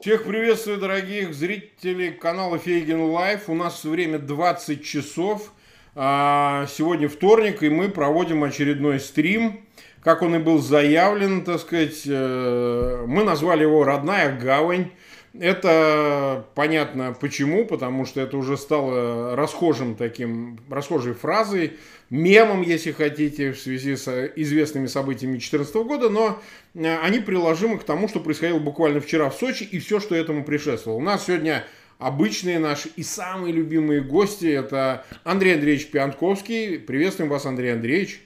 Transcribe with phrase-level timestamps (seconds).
[0.00, 3.48] Всех приветствую, дорогих зрителей канала Фейгин Live.
[3.48, 5.52] У нас время 20 часов.
[5.96, 9.66] А, сегодня вторник, и мы проводим очередной стрим.
[10.00, 14.92] Как он и был заявлен, так сказать, э, мы назвали его «Родная гавань».
[15.40, 21.74] Это понятно почему, потому что это уже стало расхожим таким, расхожей фразой,
[22.10, 26.40] мемом, если хотите, в связи с известными событиями 2014 года, но
[26.74, 30.44] э, они приложимы к тому, что происходило буквально вчера в Сочи и все, что этому
[30.44, 30.98] предшествовало.
[30.98, 31.64] У нас сегодня
[31.98, 34.46] обычные наши и самые любимые гости.
[34.46, 36.80] Это Андрей Андреевич Пиантковский.
[36.80, 38.22] Приветствуем вас, Андрей Андреевич.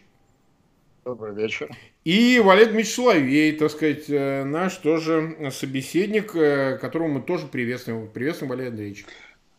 [1.04, 1.68] Добрый вечер.
[2.04, 8.08] И Валерий Дмитриевич Соловей, так сказать, э, наш тоже собеседник, э, которого мы тоже приветствуем.
[8.08, 9.04] Приветствуем, Валерий Андреевич.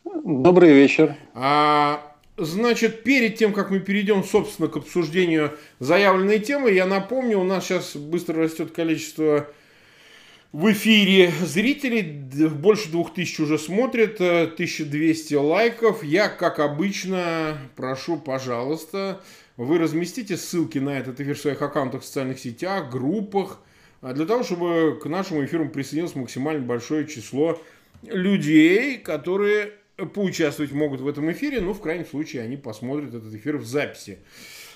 [0.03, 1.15] Добрый вечер.
[1.33, 7.45] А, значит, перед тем, как мы перейдем, собственно, к обсуждению заявленной темы, я напомню, у
[7.45, 9.47] нас сейчас быстро растет количество
[10.51, 16.03] в эфире зрителей, больше двух тысяч уже смотрят, 1200 э, лайков.
[16.03, 19.21] Я, как обычно, прошу, пожалуйста,
[19.57, 23.59] вы разместите ссылки на этот эфир в своих аккаунтах в социальных сетях, группах,
[24.01, 27.61] а, для того, чтобы к нашему эфиру присоединилось максимально большое число
[28.03, 29.73] людей, которые
[30.13, 34.19] поучаствовать могут в этом эфире, ну, в крайнем случае, они посмотрят этот эфир в записи.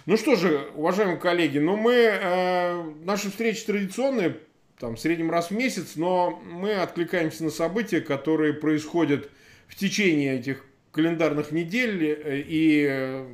[0.06, 4.38] Ну что же, уважаемые коллеги, ну мы, э, наши встречи традиционные,
[4.80, 9.30] там, в среднем раз в месяц, но мы откликаемся на события, которые происходят
[9.68, 13.28] в течение этих календарных недель, э, и э,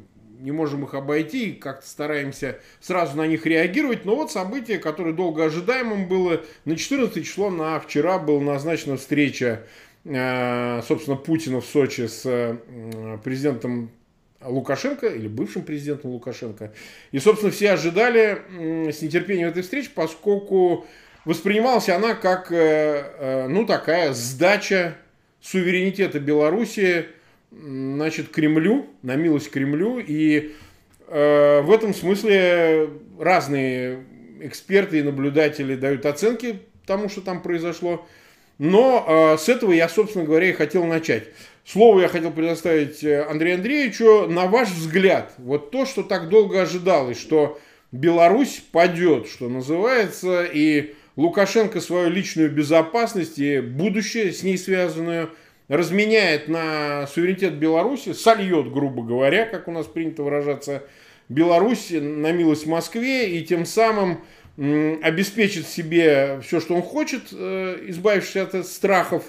[0.43, 4.03] не можем их обойти, как-то стараемся сразу на них реагировать.
[4.03, 9.63] Но вот событие, которое долго ожидаемым было, на 14 число, на вчера была назначена встреча,
[10.03, 12.57] э, собственно, Путина в Сочи с э,
[13.23, 13.89] президентом
[14.41, 16.73] Лукашенко или бывшим президентом Лукашенко.
[17.13, 18.41] И, собственно, все ожидали
[18.91, 20.85] с нетерпением этой встречи, поскольку
[21.23, 24.97] воспринималась она как, э, ну, такая сдача
[25.39, 27.05] суверенитета Белоруссии
[27.61, 29.99] значит, Кремлю, на милость Кремлю.
[29.99, 30.53] И
[31.07, 34.03] э, в этом смысле разные
[34.41, 38.05] эксперты и наблюдатели дают оценки тому, что там произошло.
[38.57, 41.29] Но э, с этого я, собственно говоря, и хотел начать.
[41.65, 44.27] Слово я хотел предоставить э, Андрею Андреевичу.
[44.27, 47.59] На ваш взгляд, вот то, что так долго ожидалось, что
[47.91, 55.29] Беларусь падет, что называется, и Лукашенко свою личную безопасность и будущее с ней связанную–
[55.67, 60.83] разменяет на суверенитет Беларуси, сольет, грубо говоря, как у нас принято выражаться,
[61.29, 64.19] Беларусь на милость Москве и тем самым
[64.57, 69.23] обеспечит себе все, что он хочет, э, избавившись от страхов,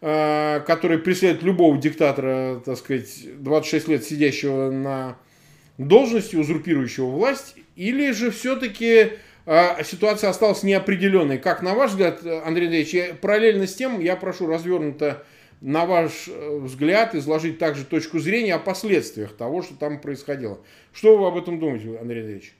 [0.00, 5.18] э, которые преследуют любого диктатора, так сказать, 26 лет сидящего на
[5.76, 9.10] должности, узурпирующего власть, или же все-таки
[9.44, 11.36] э, ситуация осталась неопределенной.
[11.36, 15.22] Как на ваш взгляд, Андрей Андреевич, параллельно с тем я прошу развернуто
[15.62, 20.58] на ваш э, взгляд, изложить также точку зрения о последствиях того, что там происходило.
[20.92, 22.54] Что вы об этом думаете, Андрей Андреевич?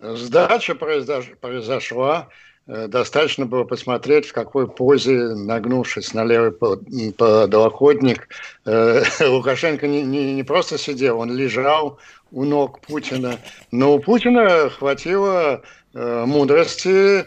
[0.00, 2.30] Сдача произошла.
[2.66, 8.26] Э, достаточно было посмотреть, в какой позе, нагнувшись на левый подлокотник,
[8.64, 11.98] э, Лукашенко не, не, не просто сидел, он лежал
[12.30, 13.38] у ног Путина.
[13.70, 17.26] Но у Путина хватило мудрости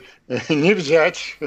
[0.49, 1.37] не взять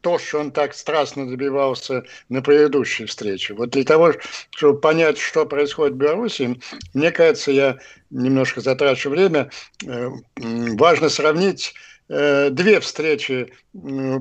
[0.00, 3.54] то, что он так страстно добивался на предыдущей встрече.
[3.54, 4.14] Вот для того,
[4.50, 6.60] чтобы понять, что происходит в Беларуси,
[6.94, 7.78] мне кажется, я
[8.10, 9.50] немножко затрачу время,
[9.86, 11.74] э, важно сравнить
[12.08, 13.52] э, две встречи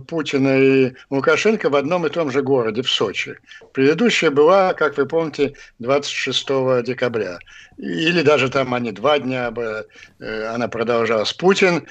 [0.08, 3.38] Путина и Лукашенко в одном и том же городе, в Сочи.
[3.74, 7.40] Предыдущая была, как вы помните, 26 декабря.
[7.78, 9.52] Или даже там они два дня,
[10.20, 11.34] э, она продолжалась.
[11.34, 11.88] Путин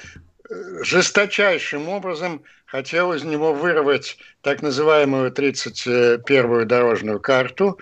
[0.49, 7.79] жесточайшим образом хотел из него вырвать так называемую 31-ю дорожную карту,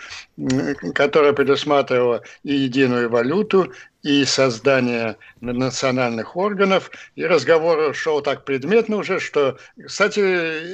[0.93, 6.91] которая предусматривала и единую валюту, и создание национальных органов.
[7.15, 10.19] И разговор шел так предметно уже, что, кстати,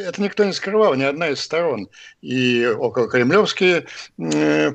[0.07, 1.89] это никто не скрывал, ни одна из сторон.
[2.21, 3.85] И около кремлевские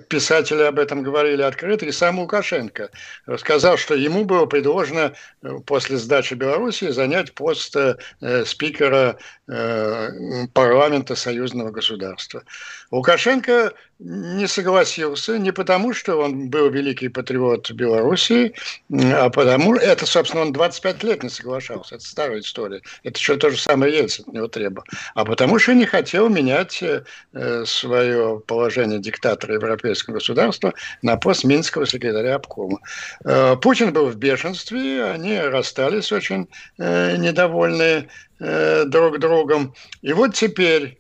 [0.09, 2.91] писатели об этом говорили открыто, и сам Лукашенко
[3.27, 5.13] рассказал, что ему было предложено
[5.43, 7.97] э, после сдачи Беларуси занять пост э,
[8.45, 10.09] спикера э,
[10.53, 12.43] парламента союзного государства.
[12.91, 18.48] Лукашенко не согласился не потому, что он был великий патриот Белоруссии,
[18.93, 23.51] а потому, это, собственно, он 25 лет не соглашался, это старая история, это еще то
[23.51, 28.99] же самое Ельцин от него требовал, а потому что не хотел менять э, свое положение
[28.99, 32.79] диктатора европейского государства на пост Минского секретаря обкома.
[33.25, 36.49] Э, Путин был в бешенстве, они расстались очень
[36.79, 38.09] э, недовольные
[38.41, 40.99] э, друг другом, и вот теперь,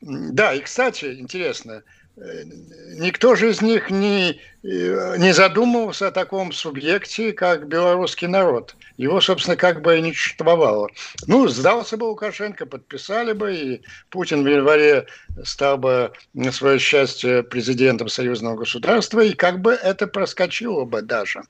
[0.00, 1.82] да, и, кстати, интересно,
[2.16, 8.76] никто же из них не, не задумывался о таком субъекте, как белорусский народ.
[8.98, 10.90] Его, собственно, как бы и не существовало.
[11.26, 15.06] Ну, сдался бы Лукашенко, подписали бы, и Путин в январе
[15.44, 21.42] стал бы на свое счастье президентом союзного государства, и как бы это проскочило бы даже.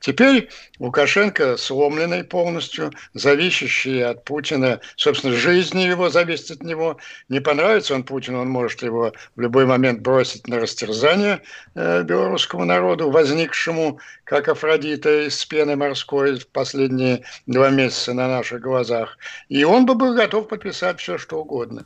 [0.00, 6.98] Теперь Лукашенко сломленный полностью, зависящий от Путина, собственно, жизни его зависит от него.
[7.28, 11.42] Не понравится он Путину, он может его в любой момент бросить на растерзание
[11.74, 12.02] э,
[12.48, 19.18] белорусскому народу, возникшему, как Афродита из пены морской в последние два месяца на наших глазах.
[19.48, 21.84] И он бы был готов подписать все, что угодно.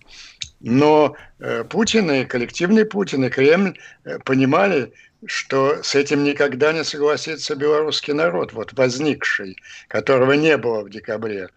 [0.61, 4.93] Но э, Путин и коллективный Путин и Кремль э, понимали,
[5.27, 9.57] что с этим никогда не согласится белорусский народ, вот возникший,
[9.89, 11.49] которого не было в декабре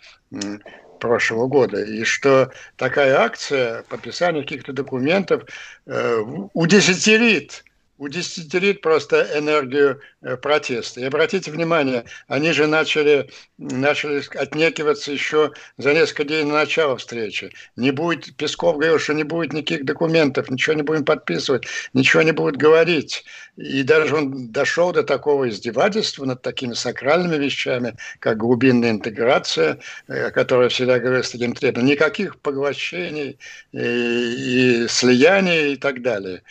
[1.00, 5.44] прошлого года, и что такая акция подписания каких-то документов
[5.86, 6.19] э,
[6.54, 7.65] удесятерит
[7.98, 11.01] удесятерит просто энергию э, протеста.
[11.01, 17.51] И обратите внимание, они же начали, начали отнекиваться еще за несколько дней на начало встречи.
[17.75, 22.31] Не будет, Песков говорил, что не будет никаких документов, ничего не будем подписывать, ничего не
[22.31, 23.24] будет говорить.
[23.56, 30.31] И даже он дошел до такого издевательства над такими сакральными вещами, как глубинная интеграция, э,
[30.31, 31.95] которая всегда говорит с таким требованием.
[31.95, 33.38] Никаких поглощений
[33.72, 36.42] и, и слияний и так далее.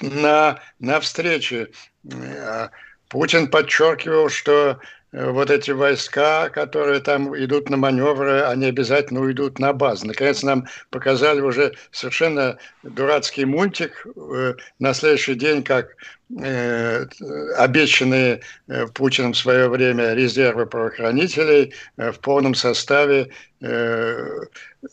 [0.00, 1.70] На, на встрече
[2.10, 2.68] э,
[3.12, 4.78] Путин подчеркивал, что
[5.12, 10.06] Э, вот эти войска, которые там идут на маневры, они обязательно уйдут на базу.
[10.06, 15.96] Наконец нам показали уже совершенно дурацкий мультик э, на следующий день, как
[16.36, 23.30] обещанные э, Путиным в свое время резервы правоохранителей э, в полном составе
[23.60, 24.28] э,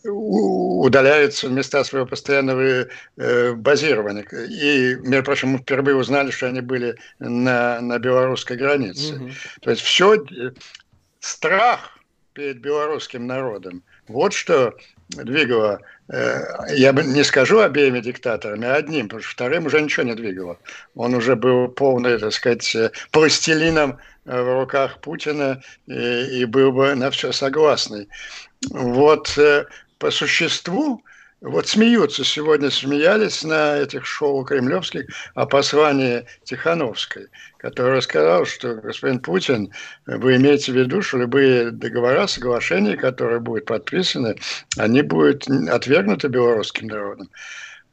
[0.04, 2.88] удаляются в места своего постоянного
[3.18, 4.26] э, базирования.
[4.48, 9.16] И, между прочим, мы впервые узнали, что они были на, на белорусской границе.
[9.16, 9.30] Угу.
[9.62, 10.18] То есть все
[11.22, 11.98] страх
[12.34, 13.84] перед белорусским народом.
[14.08, 14.76] Вот что
[15.10, 16.44] двигало, э,
[16.76, 20.58] я бы не скажу обеими диктаторами, а одним, потому что вторым уже ничего не двигало.
[20.96, 26.72] Он уже был полный, так сказать, э, пластилином э, в руках Путина и, и был
[26.72, 28.08] бы на все согласный.
[28.70, 29.38] Вот
[30.00, 31.04] по существу
[31.42, 35.06] вот смеются, сегодня смеялись на этих шоу кремлевских
[35.36, 37.28] о послании Тихановской,
[37.58, 39.72] которая сказала, что господин Путин,
[40.06, 44.36] вы имеете в виду, что любые договора, соглашения, которые будут подписаны,
[44.78, 47.30] они будут отвергнуты белорусским народом.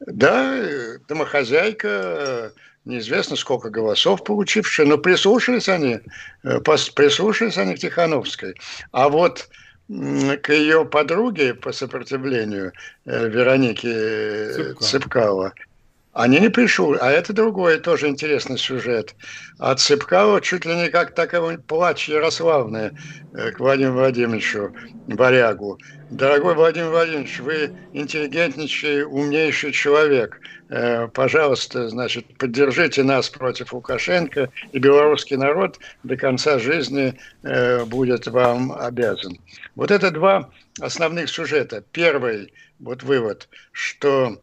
[0.01, 0.61] Да,
[1.07, 2.51] домохозяйка,
[2.83, 5.99] неизвестно сколько голосов получившая, но прислушались они,
[6.43, 8.55] э, прислушались они к Тихановской.
[8.91, 9.47] А вот
[9.87, 12.73] к ее подруге по сопротивлению
[13.05, 14.87] э, Веронике Цыпкало.
[14.87, 15.53] Цыпкало.
[16.17, 19.13] Они не пришли, а это другой тоже интересный сюжет.
[19.59, 22.91] А Цыпкало чуть ли не как такой плач Ярославная
[23.35, 24.73] э, к Владимиру Владимировичу
[25.05, 25.77] Варягу.
[26.09, 30.39] Дорогой Владимир Владимирович, вы интеллигентнейший, умнейший человек.
[30.69, 37.13] Э, пожалуйста, значит, поддержите нас против Лукашенко, и белорусский народ до конца жизни
[37.85, 39.37] будет вам обязан.
[39.75, 40.49] Вот это два
[40.79, 41.83] основных сюжета.
[41.91, 44.37] Первый вот вывод, что э,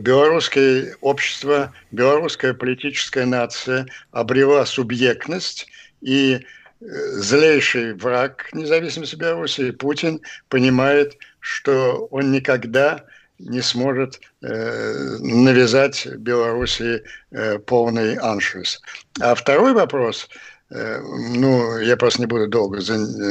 [0.00, 5.66] белорусское общество, белорусская политическая нация обрела субъектность,
[6.00, 6.40] и э,
[6.80, 13.04] злейший враг независимости Беларуси, Путин, понимает, что он никогда
[13.38, 18.80] не сможет э, навязать Беларуси э, полный аншлюс.
[19.20, 20.28] А второй вопрос–
[20.72, 22.80] Э, ну, я просто не буду долго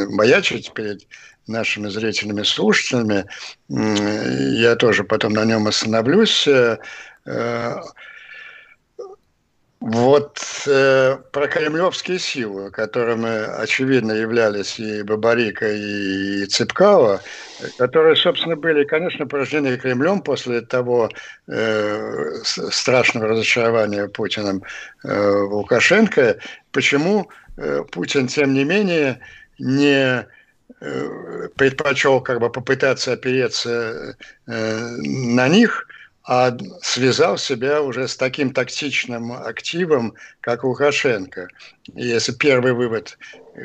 [0.10, 1.08] маячить перед
[1.48, 3.26] нашими зрителями, слушателями.
[3.68, 6.48] Я тоже потом на нем остановлюсь.
[6.48, 6.78] Э,
[7.26, 7.76] э,
[9.82, 17.20] вот э, про кремлевские силы, которыми, очевидно, являлись и Бабарика, и, и Цыпкало,
[17.80, 21.10] которые, собственно, были, конечно, порождены Кремлем после того
[21.48, 24.62] э, страшного разочарования Путиным
[25.04, 26.38] э, Лукашенко.
[26.72, 29.20] Почему э, Путин, тем не менее,
[29.58, 30.28] не
[31.56, 34.16] предпочел как бы попытаться опереться
[34.48, 35.88] э, на них–
[36.24, 41.48] а связал себя уже с таким токсичным активом, как Лукашенко.
[41.96, 43.18] И если первый вывод,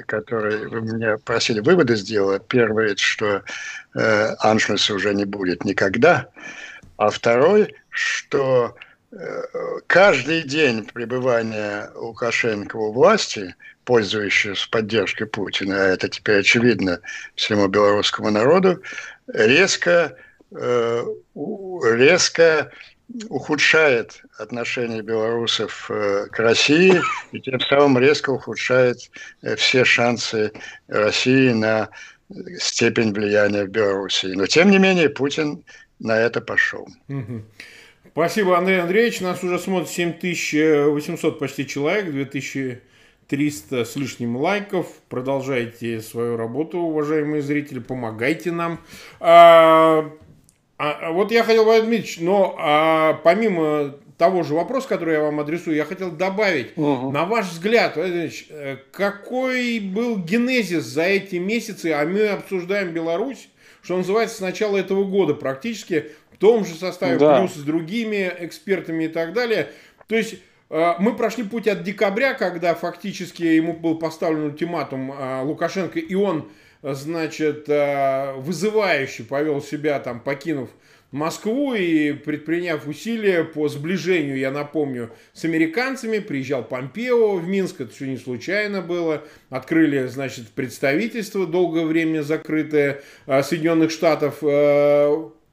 [0.06, 3.42] который вы меня просили выводы сделать, первый, что
[3.94, 6.28] э, Аншлюса уже не будет никогда,
[6.96, 8.86] а второй, что э,
[9.86, 17.00] каждый день пребывания Лукашенко у власти, пользующегося поддержкой Путина, а это теперь очевидно
[17.34, 18.82] всему белорусскому народу,
[19.28, 20.16] резко
[20.52, 22.70] Э, резко
[23.28, 27.00] ухудшает отношение белорусов э, к России
[27.32, 28.98] и тем самым резко ухудшает
[29.42, 30.52] э, все шансы
[30.88, 31.88] России на
[32.58, 34.34] степень влияния в Белоруссии.
[34.34, 35.64] Но тем не менее Путин
[35.98, 36.88] на это пошел.
[38.16, 39.20] Спасибо, Андрей Андреевич.
[39.20, 44.87] Нас уже смотрит 7800 почти человек, 2300 с лишним лайков.
[45.11, 48.80] Продолжайте свою работу, уважаемые зрители, помогайте нам.
[49.20, 50.11] А,
[50.78, 55.20] а, а, вот я хотел, Владимир Дмитриевич, но а, помимо того же вопроса, который я
[55.20, 57.11] вам адресую, я хотел добавить, угу.
[57.11, 63.50] на ваш взгляд, Владимир э, какой был генезис за эти месяцы, а мы обсуждаем Беларусь,
[63.87, 67.38] что называется, с начала этого года практически, в том же составе, да.
[67.38, 69.71] плюс с другими экспертами и так далее.
[70.07, 70.37] То есть
[70.69, 76.14] э, мы прошли путь от декабря, когда фактически ему был поставлен ультиматум э, Лукашенко, и
[76.14, 76.50] он
[76.83, 80.69] значит, э, вызывающе повел себя, там, покинув
[81.11, 87.95] Москву и предприняв усилия по сближению, я напомню, с американцами, приезжал Помпео в Минск, это
[87.95, 94.43] все не случайно было, открыли, значит, представительство, долгое время закрытое Соединенных Штатов,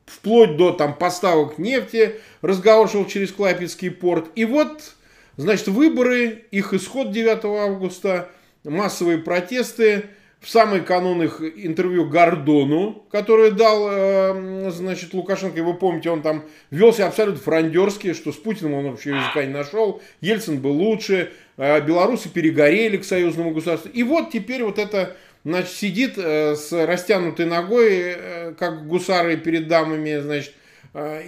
[0.06, 4.96] вплоть до там поставок нефти, разговор шел через Клайпецкий порт, и вот,
[5.38, 8.30] значит, выборы, их исход 9 августа,
[8.64, 10.06] массовые протесты,
[10.44, 16.44] в самый канун их интервью Гордону, который дал, э, значит, Лукашенко, вы помните, он там
[16.70, 21.80] велся абсолютно франдерски, что с Путиным он вообще языка не нашел, Ельцин был лучше, э,
[21.80, 23.90] белорусы перегорели к союзному государству.
[23.94, 28.18] И вот теперь вот это, значит, сидит э, с растянутой ногой,
[28.58, 30.54] как гусары перед дамами, значит,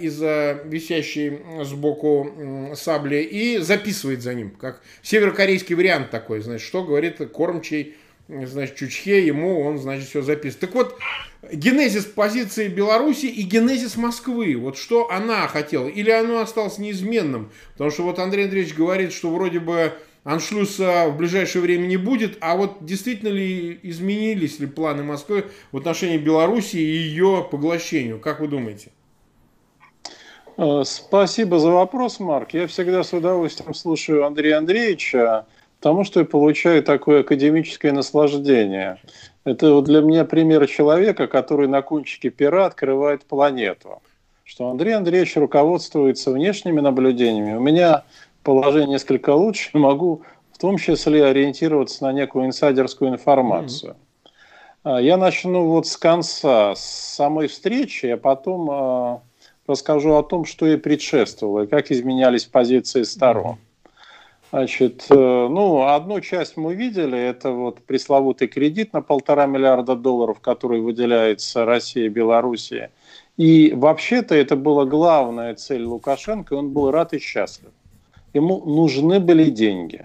[0.00, 7.18] из-за висящей сбоку сабли и записывает за ним, как северокорейский вариант такой, значит, что говорит
[7.32, 7.96] кормчий
[8.28, 10.60] значит, Чучхе, ему он, значит, все записывает.
[10.60, 10.98] Так вот,
[11.52, 17.50] генезис позиции Беларуси и генезис Москвы, вот что она хотела, или оно осталось неизменным?
[17.72, 19.92] Потому что вот Андрей Андреевич говорит, что вроде бы
[20.26, 25.78] аншлюса в ближайшее время не будет, а вот действительно ли изменились ли планы Москвы в
[25.78, 28.20] отношении Беларуси и ее поглощению?
[28.20, 28.90] Как вы думаете?
[30.58, 32.52] Э, спасибо за вопрос, Марк.
[32.52, 35.46] Я всегда с удовольствием слушаю Андрея Андреевича
[35.86, 38.98] потому что я получаю такое академическое наслаждение.
[39.44, 44.02] Это вот для меня пример человека, который на кончике пера открывает планету.
[44.44, 47.54] Что Андрей Андреевич руководствуется внешними наблюдениями.
[47.56, 48.04] У меня
[48.46, 50.22] положение несколько лучше, могу
[50.52, 53.96] в том числе ориентироваться на некую инсайдерскую информацию.
[54.84, 55.02] Mm-hmm.
[55.02, 59.18] Я начну вот с конца, с самой встречи, а потом э,
[59.66, 63.58] расскажу о том, что ей предшествовало и как изменялись позиции сторон.
[64.52, 70.38] Значит, э, ну, одну часть мы видели, это вот пресловутый кредит на полтора миллиарда долларов,
[70.38, 72.90] который выделяется России и Белоруссии.
[73.36, 77.72] И вообще-то это была главная цель Лукашенко, и он был рад и счастлив.
[78.36, 80.04] Ему нужны были деньги,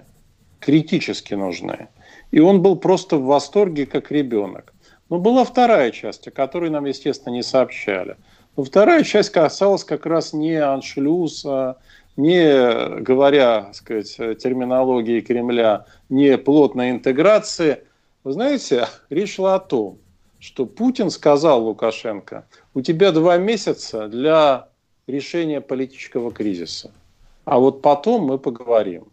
[0.62, 1.90] критически нужны.
[2.32, 4.74] И он был просто в восторге, как ребенок.
[5.10, 8.16] Но была вторая часть, о которой нам, естественно, не сообщали.
[8.56, 11.76] Но вторая часть касалась как раз не аншлюза,
[12.16, 17.84] не говоря, так сказать, терминологии Кремля, не плотной интеграции.
[18.24, 19.98] Вы знаете, речь шла о том,
[20.40, 24.70] что Путин сказал Лукашенко, у тебя два месяца для
[25.06, 26.92] решения политического кризиса,
[27.52, 29.08] а вот потом мы поговорим.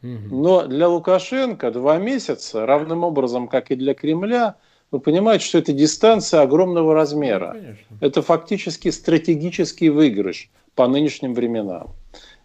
[0.00, 4.54] Но для Лукашенко два месяца, равным образом, как и для Кремля,
[4.92, 7.56] вы понимаете, что это дистанция огромного размера.
[7.90, 11.90] Ну, это фактически стратегический выигрыш по нынешним временам.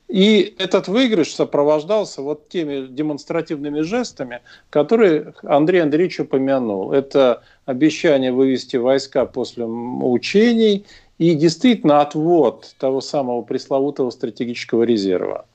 [0.08, 4.42] И этот выигрыш сопровождался вот теми демонстративными жестами,
[4.72, 6.92] которые Андрей Андреевич упомянул.
[6.92, 10.88] Это обещание вывести войска после учений
[11.20, 15.46] и действительно отвод того самого пресловутого стратегического резерва.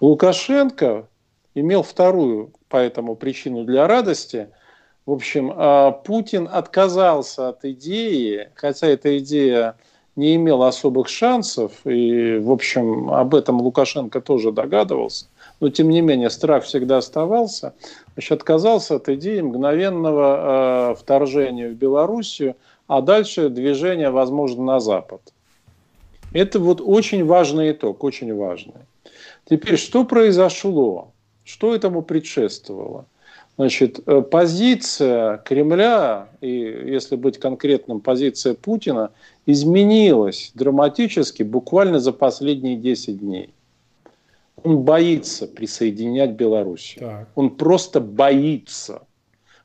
[0.00, 1.06] Лукашенко
[1.54, 4.48] имел вторую поэтому причину для радости.
[5.04, 9.76] В общем, а, Путин отказался от идеи, хотя эта идея
[10.16, 15.26] не имел особых шансов, и, в общем, об этом Лукашенко тоже догадывался,
[15.60, 17.74] но, тем не менее, страх всегда оставался,
[18.14, 22.56] значит, отказался от идеи мгновенного э, вторжения в Белоруссию,
[22.90, 25.20] а дальше движение, возможно, на Запад.
[26.32, 28.82] Это вот очень важный итог, очень важный.
[29.48, 31.12] Теперь, что произошло?
[31.44, 33.06] Что этому предшествовало?
[33.56, 39.12] Значит, э, позиция Кремля, и если быть конкретным, позиция Путина
[39.46, 43.50] изменилась драматически буквально за последние 10 дней.
[44.64, 46.96] Он боится присоединять Беларусь.
[46.98, 47.28] Так.
[47.36, 49.02] Он просто боится.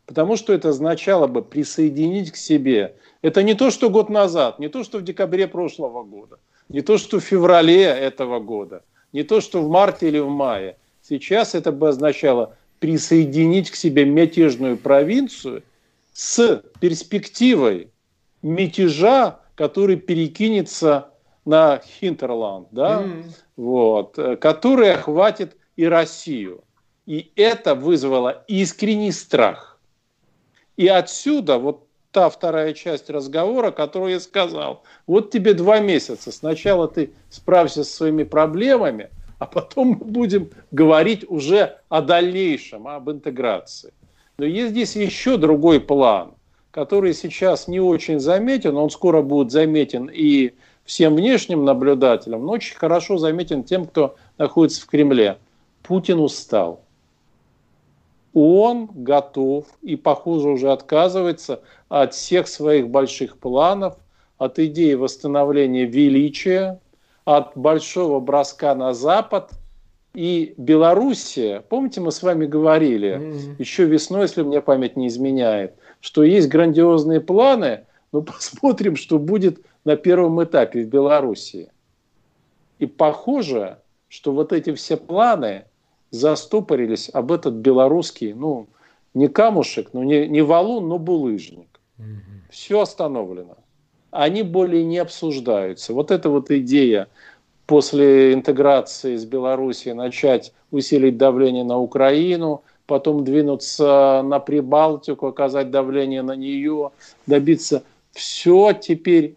[0.05, 2.95] Потому что это означало бы присоединить к себе.
[3.25, 6.37] Это не то, что год назад, не то, что в декабре прошлого года,
[6.69, 10.77] не то, что в феврале этого года, не то, что в марте или в мае.
[11.01, 15.63] Сейчас это бы означало присоединить к себе мятежную провинцию
[16.13, 17.89] с перспективой
[18.43, 21.09] мятежа, который перекинется
[21.45, 23.23] на Хинтерланд, да, mm-hmm.
[23.57, 26.63] вот, э, который охватит и Россию.
[27.07, 29.79] И это вызвало искренний страх.
[30.77, 31.84] И отсюда вот
[32.15, 34.83] та вторая часть разговора, которую я сказал.
[35.05, 36.31] Вот тебе два месяца.
[36.31, 43.11] Сначала ты справься со своими проблемами, а потом мы будем говорить уже о дальнейшем, об
[43.11, 43.91] интеграции.
[44.37, 46.35] Но есть здесь еще другой план,
[46.71, 50.53] который сейчас не очень заметен, он скоро будет заметен и
[50.85, 55.37] всем внешним наблюдателям, но очень хорошо заметен тем, кто находится в Кремле.
[55.83, 56.84] Путин устал.
[58.37, 63.95] Он готов и, похоже, уже отказывается от всех своих больших планов,
[64.37, 66.81] от идеи восстановления величия,
[67.23, 69.51] от большого броска на Запад.
[70.13, 73.55] И Белоруссия, помните, мы с вами говорили mm-hmm.
[73.57, 79.61] еще весной, если мне память не изменяет, что есть грандиозные планы, но посмотрим, что будет
[79.85, 81.69] на первом этапе в Белоруссии.
[82.79, 83.77] И похоже,
[84.09, 85.63] что вот эти все планы
[86.15, 88.67] застопорились об этот белорусский, ну,
[89.13, 91.67] не камушек, ну, не, не валун, но булыжник.
[91.97, 92.05] Угу.
[92.49, 93.57] Все остановлено.
[94.11, 95.93] Они более не обсуждаются.
[95.93, 97.07] Вот эта вот идея
[97.65, 106.21] после интеграции с Белоруссией начать усилить давление на Украину, потом двинуться на Прибалтику, оказать давление
[106.21, 106.91] на нее,
[107.27, 107.83] добиться.
[108.11, 109.35] Все теперь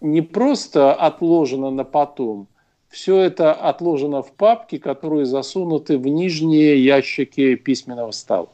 [0.00, 2.46] не просто отложено на потом,
[2.96, 8.48] все это отложено в папки, которые засунуты в нижние ящики письменного стола.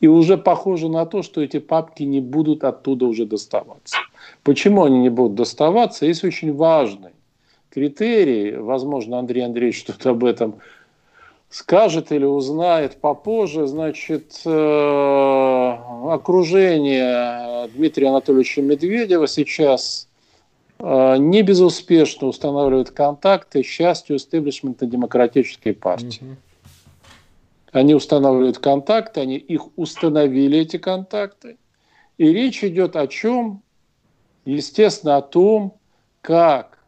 [0.00, 3.98] И уже похоже на то, что эти папки не будут оттуда уже доставаться.
[4.42, 6.06] Почему они не будут доставаться?
[6.06, 7.10] Есть очень важный
[7.68, 8.56] критерий.
[8.56, 10.54] Возможно, Андрей Андреевич что-то об этом
[11.50, 13.66] скажет или узнает попозже.
[13.66, 15.76] Значит, э,
[16.08, 20.08] окружение Дмитрия Анатольевича Медведева сейчас
[20.82, 26.24] не безуспешно устанавливают контакты с частью истеблишмента демократической партии.
[26.24, 26.36] Угу.
[27.70, 31.56] Они устанавливают контакты, они их установили, эти контакты.
[32.18, 33.62] И речь идет о чем?
[34.44, 35.78] Естественно, о том,
[36.20, 36.78] как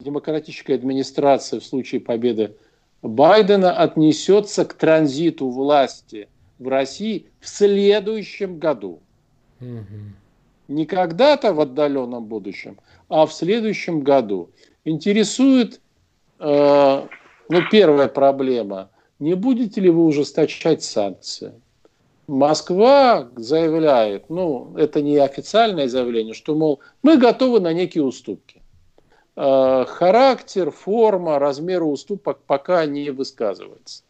[0.00, 2.56] демократическая администрация в случае победы
[3.00, 9.00] Байдена отнесется к транзиту власти в России в следующем году.
[9.60, 10.23] Угу.
[10.68, 14.50] Не когда-то в отдаленном будущем, а в следующем году.
[14.84, 15.80] Интересует,
[16.38, 17.06] э,
[17.48, 21.52] ну, первая проблема, не будете ли вы ужесточать санкции?
[22.26, 28.62] Москва заявляет, ну, это не официальное заявление, что, мол, мы готовы на некие уступки.
[29.36, 34.04] Э, характер, форма, размер уступок пока не высказывается.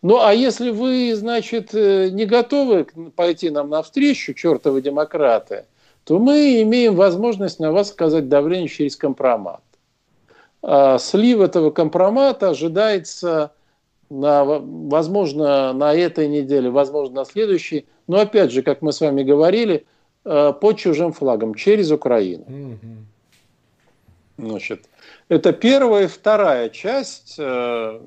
[0.00, 2.84] Ну, а если вы, значит, э, не готовы
[3.16, 5.64] пойти нам навстречу, чертовы демократы,
[6.04, 9.62] то мы имеем возможность на вас сказать давление через компромат.
[10.62, 13.52] А слив этого компромата ожидается,
[14.10, 19.22] на, возможно, на этой неделе, возможно, на следующей, но опять же, как мы с вами
[19.22, 19.86] говорили,
[20.24, 22.78] э, под чужим флагом, через Украину.
[24.36, 24.88] Значит,
[25.28, 28.00] это первая и вторая часть э,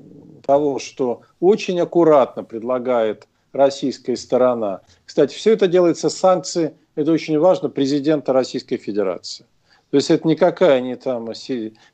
[0.44, 3.26] того, что очень аккуратно предлагает
[3.58, 4.80] российская сторона.
[5.04, 9.46] Кстати, все это делается санкции это очень важно, президента Российской Федерации.
[9.90, 11.32] То есть это никакая не там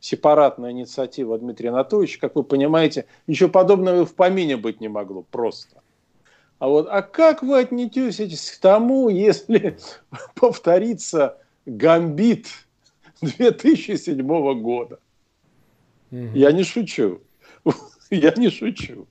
[0.00, 5.82] сепаратная инициатива Дмитрия Анатольевича, как вы понимаете, ничего подобного в помине быть не могло, просто.
[6.58, 9.76] А вот, а как вы отнесетесь к тому, если
[10.34, 12.46] повторится гамбит
[13.20, 14.26] 2007
[14.62, 15.00] года?
[16.10, 16.30] Угу.
[16.34, 17.20] Я не шучу.
[18.10, 19.06] Я не шучу.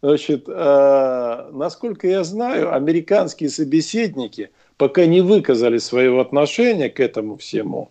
[0.00, 7.90] Значит, э, насколько я знаю, американские собеседники– пока не выказали своего отношения к этому всему,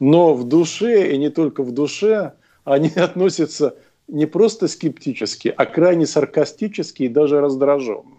[0.00, 2.32] но в душе, и не только в душе,
[2.64, 3.76] они относятся
[4.08, 8.18] не просто скептически, а крайне саркастически и даже раздраженно.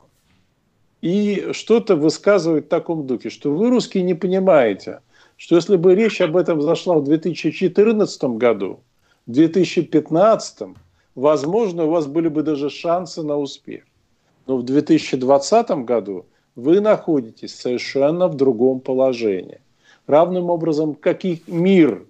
[1.02, 5.02] И что-то высказывают в таком духе, что вы, русские, не понимаете,
[5.36, 8.80] что если бы речь об этом зашла в 2014 году,
[9.26, 10.76] в 2015,
[11.15, 13.84] возможно, у вас были бы даже шансы на успех.
[14.47, 19.62] Но в 2020 году вы находитесь совершенно в другом положении.
[20.08, 22.06] Равным образом, как и мир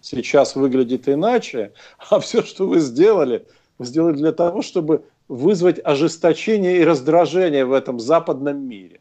[0.00, 1.72] сейчас выглядит иначе,
[2.10, 3.46] а все, что вы сделали,
[3.78, 9.00] вы сделали для того, чтобы вызвать ожесточение и раздражение в этом западном мире.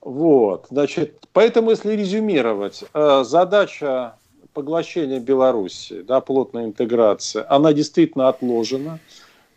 [0.00, 4.16] Вот, значит, поэтому, если резюмировать, э, задача
[4.54, 9.00] поглощения Беларуси, да, плотная интеграция, она действительно отложена.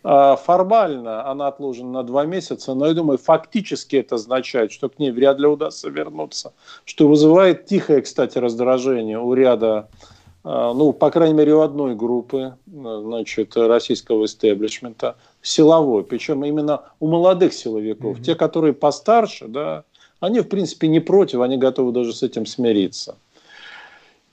[0.04, 4.98] Э, формально она отложена на два месяца, но я думаю, фактически это означает, что к
[4.98, 6.52] ней вряд ли удастся вернуться,
[6.84, 9.88] что вызывает тихое, кстати, раздражение у ряда
[10.44, 17.08] а, ну, по крайней мере, у одной группы значит, российского истеблишмента, силовой, причем именно у
[17.08, 18.22] молодых силовиков, mm-hmm.
[18.22, 19.84] те, которые постарше, да,
[20.20, 23.16] они, в принципе, не против, они готовы даже с этим смириться.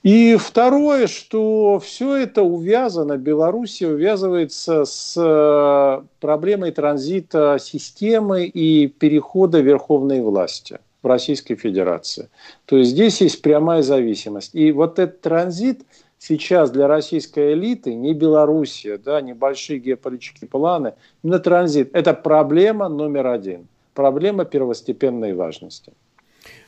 [0.06, 9.58] И второе, что все это увязано, Белоруссия увязывается с э, проблемой транзита системы и перехода
[9.58, 12.28] верховной власти в Российской Федерации.
[12.66, 14.54] То есть здесь есть прямая зависимость.
[14.54, 15.80] И вот этот транзит–
[16.18, 21.90] сейчас для российской элиты не Белоруссия, да, не большие геополитические планы, на транзит.
[21.92, 23.66] Это проблема номер один.
[23.94, 25.92] Проблема первостепенной важности.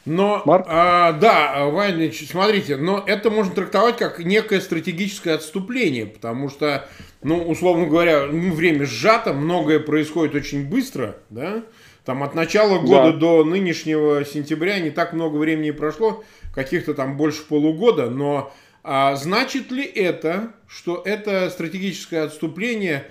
[0.05, 0.67] Но, Марк?
[0.69, 6.89] А, да, Вайнович, смотрите, но это можно трактовать как некое стратегическое отступление, потому что,
[7.23, 11.63] ну, условно говоря, ну, время сжато, многое происходит очень быстро, да,
[12.05, 13.19] там от начала года да.
[13.19, 18.51] до нынешнего сентября не так много времени прошло, каких-то там больше полугода, но
[18.83, 23.05] а значит ли это, что это стратегическое отступление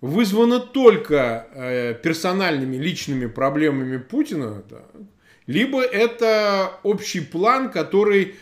[0.00, 4.82] вызвано только э, персональными личными проблемами Путина, да,
[5.46, 8.34] либо это общий план, который,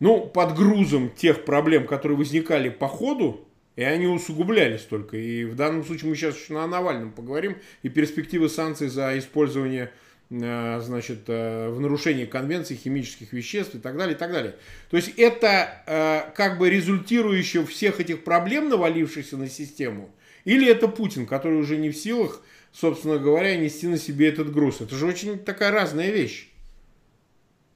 [0.00, 5.16] ну, под грузом тех проблем, которые возникали по ходу, и они усугублялись только.
[5.16, 9.90] И в данном случае мы сейчас еще на Навальном поговорим, и перспективы санкций за использование
[10.30, 14.54] Э, значит, э, в нарушении конвенции химических веществ и так далее, и так далее.
[14.90, 20.10] То есть это э, как бы результирующее всех этих проблем, навалившихся на систему,
[20.44, 22.40] или это Путин, который уже не в силах,
[22.74, 24.80] собственно говоря, нести на себе этот груз.
[24.80, 26.50] Это же очень такая разная вещь.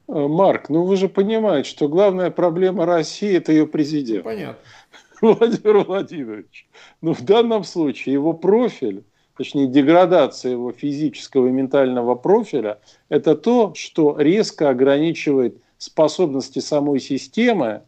[0.09, 4.25] Марк, ну вы же понимаете, что главная проблема России– это ее президент.
[4.25, 4.63] Понятно.
[5.21, 6.67] Владимир Владимирович.
[7.03, 9.05] Ну, в данном случае его профиль
[9.39, 17.83] точнее деградация его физического и ментального профиля, это то, что резко ограничивает способности самой системы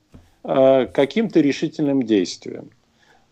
[0.44, 2.70] э, каким-то решительным действием.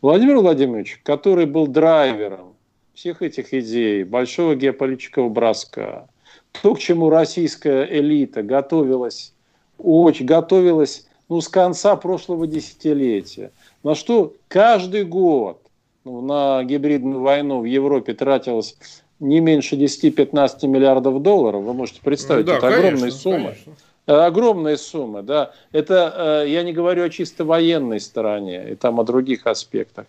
[0.03, 2.57] Владимир Владимирович, который был драйвером
[2.98, 6.08] всех этих идей, большого геополитического броска,
[6.61, 9.32] то, к чему российская элита готовилась,
[9.78, 13.52] очень готовилась ну, с конца прошлого десятилетия,
[13.84, 15.62] на что каждый год
[16.02, 18.76] ну, на гибридную войну в Европе тратилось
[19.20, 21.62] не меньше 10-15 миллиардов долларов.
[21.62, 23.38] Вы можете представить, ну, да, это конечно, огромные суммы.
[23.38, 24.26] Конечно.
[24.26, 25.52] Огромные суммы, да.
[25.70, 30.06] Это э, я не говорю о чисто военной стороне и там о других аспектах.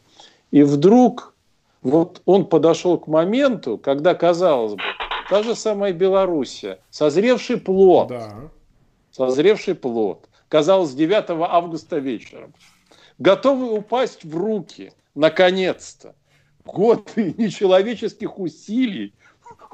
[0.50, 1.36] И вдруг
[1.82, 4.82] вот он подошел к моменту, когда, казалось бы,
[5.30, 8.50] та же самая Белоруссия, созревший плод, да.
[9.12, 12.54] созревший плод, казалось, 9 августа вечером,
[13.18, 16.16] готовый упасть в руки– наконец-то,
[16.66, 19.14] годы нечеловеческих усилий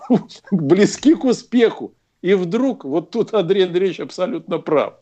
[0.52, 1.94] близки к успеху.
[2.22, 4.96] И вдруг, вот тут Андрей Андреевич абсолютно прав,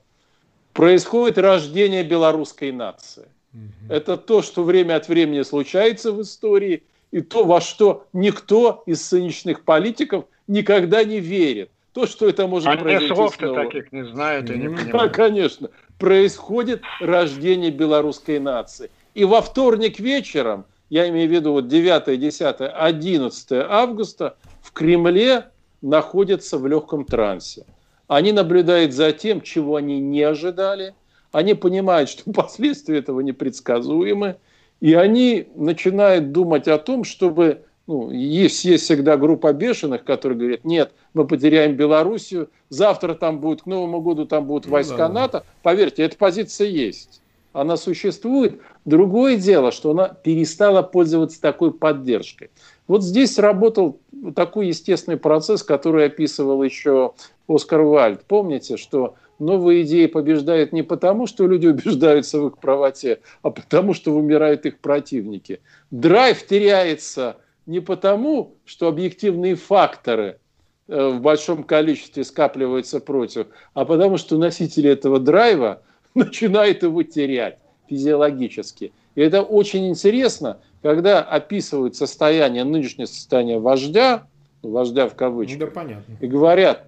[0.73, 3.29] происходит рождение белорусской нации.
[3.53, 3.93] Угу.
[3.93, 9.11] Это то, что время от времени случается в истории, и то, во что никто из
[9.11, 11.69] нынешних политиков никогда не верит.
[11.93, 14.91] То, что это может Они произойти слов таких не знают и не понимают.
[14.91, 15.69] Да, конечно.
[15.99, 18.89] Происходит рождение белорусской нации.
[19.13, 25.45] И во вторник вечером, я имею в виду вот 9, 10, 11 августа, в Кремле
[25.83, 27.63] находятся в легком трансе.
[28.07, 30.95] Они наблюдают за тем, чего они не ожидали.
[31.31, 34.37] Они понимают, что последствия этого непредсказуемы.
[34.83, 37.63] И они начинают думать о том, чтобы...
[37.87, 43.61] Ну, есть, есть всегда группа бешеных, которые говорят, нет, мы потеряем Белоруссию, завтра там будет,
[43.61, 45.43] к Новому году там будут ну войска ну, да, НАТО.
[45.61, 47.21] Поверьте, эта позиция есть
[47.53, 48.59] она существует.
[48.83, 52.49] Другое дело, что она перестала пользоваться такой поддержкой.
[52.87, 53.99] Вот здесь работал
[54.35, 57.13] такой естественный процесс, который описывал еще
[57.47, 58.25] Оскар Вальд.
[58.25, 63.93] Помните, что новые идеи побеждают не потому, что люди убеждаются в их правоте, а потому,
[63.93, 65.61] что вымирают их противники.
[65.91, 70.39] Драйв теряется не потому, что объективные факторы
[70.87, 75.81] э, в большом количестве скапливается против, а потому что носители этого драйва
[76.15, 77.57] начинают его терять
[77.89, 78.91] физиологически.
[79.15, 84.27] И это очень интересно, когда описывают состояние, нынешнее состояние вождя,
[84.63, 86.17] вождя в кавычках, да, понятно.
[86.19, 86.85] и говорят,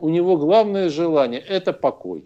[0.00, 2.24] у него главное желание– это покой.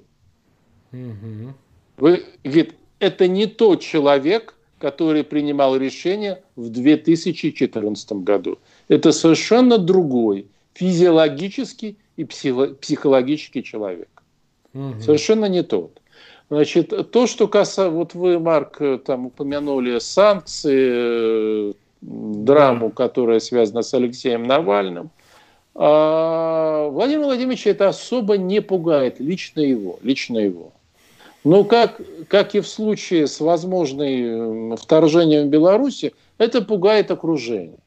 [0.93, 1.55] Угу.
[1.99, 8.59] Вы, говорит, это не тот человек, который принимал решение в 2014 году.
[8.89, 14.23] Это совершенно другой физиологический и психологический человек.
[14.75, 15.01] Угу.
[15.01, 16.01] Совершенно не тот.
[16.49, 24.45] Значит, то, что касается, вот вы, Марк, там упомянули санкции, драму, которая связана с Алексеем
[24.45, 25.11] Навальным,
[25.79, 30.73] Владимир Владимирович это особо не пугает, лично его, лично его.
[31.45, 37.79] Но как, как и в случае с возможным вторжением в Беларуси, это пугает окружение.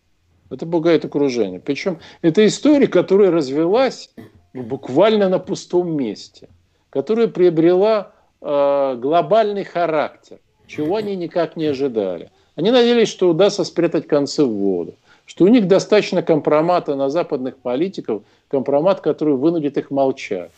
[0.52, 1.60] Это пугает окружение.
[1.60, 4.12] Причем это история, которая развелась
[4.54, 6.48] буквально на пустом месте,
[6.90, 12.32] которая приобрела э, глобальный характер, чего они никак не ожидали.
[12.56, 14.94] Они надеялись, что удастся спрятать концы в воду,
[15.30, 20.50] что у них достаточно компромата на западных политиков, компромат, который вынудит их молчать.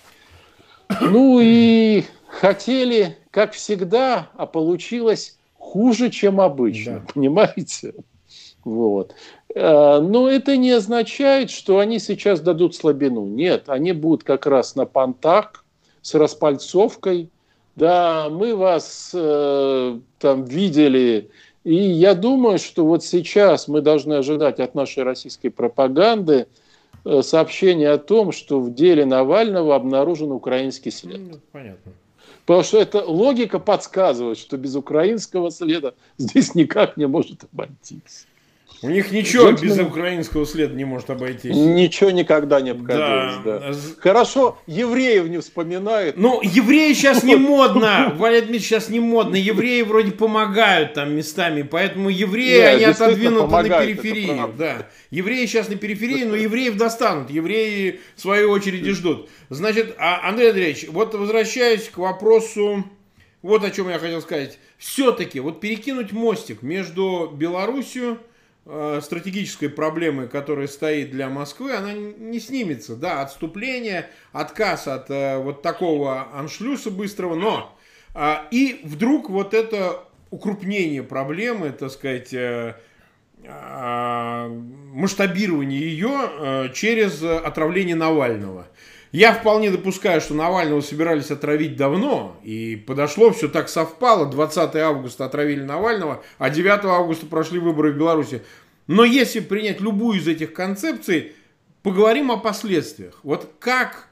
[1.01, 7.13] Ну и хотели, как всегда, а получилось хуже, чем обычно, да.
[7.13, 7.95] понимаете?
[8.63, 9.13] Вот.
[9.53, 13.25] Э, но это не означает, что они сейчас дадут слабину.
[13.25, 15.65] Нет, они будут как раз на понтах
[16.01, 17.29] с распальцовкой.
[17.75, 21.29] Да, мы вас э, там видели.
[21.63, 26.47] И я думаю, что вот сейчас мы должны ожидать от нашей российской пропаганды
[27.05, 31.19] э, сообщения о том, что в деле Навального обнаружен украинский след.
[31.19, 31.93] Ну, понятно.
[32.45, 38.25] Потому что эта логика подсказывает, что без украинского следа здесь никак не может обойтись.
[38.83, 39.67] У них ничего Женщина...
[39.67, 41.55] без украинского следа не может обойтись.
[41.55, 43.59] Ничего никогда не обходилось, да.
[43.59, 43.73] да.
[43.99, 46.17] Хорошо, евреев не вспоминают.
[46.17, 48.15] Ну, евреи сейчас не модно.
[48.17, 49.35] Валерий Дмитриевич, сейчас не модно.
[49.35, 54.41] Евреи вроде помогают там местами, поэтому евреи, Нет, они отодвинуты на периферии.
[54.57, 54.87] Да.
[55.11, 57.29] Евреи сейчас на периферии, но евреев достанут.
[57.29, 59.29] Евреи в свою очередь ждут.
[59.49, 62.83] Значит, а, Андрей Андреевич, вот возвращаясь к вопросу,
[63.43, 64.57] вот о чем я хотел сказать.
[64.79, 68.17] Все-таки вот перекинуть мостик между Белоруссией Э,
[68.65, 72.95] стратегической проблемы, которая стоит для Москвы, она не снимется.
[72.95, 77.75] Да, отступление, отказ от э, вот такого аншлюса быстрого, но
[78.13, 82.75] э, и вдруг вот это укрупнение проблемы, так сказать, э,
[83.43, 84.47] э,
[84.93, 88.67] масштабирование ее э, через отравление Навального.
[89.11, 95.25] Я вполне допускаю, что Навального собирались отравить давно, и подошло, все так совпало, 20 августа
[95.25, 98.41] отравили Навального, а 9 августа прошли выборы в Беларуси.
[98.87, 101.33] Но если принять любую из этих концепций,
[101.83, 103.19] поговорим о последствиях.
[103.23, 104.07] Вот как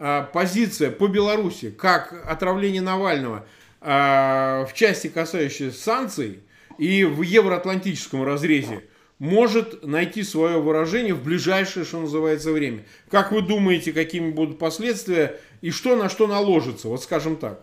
[0.00, 3.46] э, позиция по Беларуси, как отравление Навального
[3.80, 6.40] э, в части, касающейся санкций
[6.76, 8.84] и в евроатлантическом разрезе,
[9.20, 12.84] может найти свое выражение в ближайшее, что называется, время.
[13.10, 16.88] Как вы думаете, какими будут последствия и что на что наложится?
[16.88, 17.62] Вот скажем так.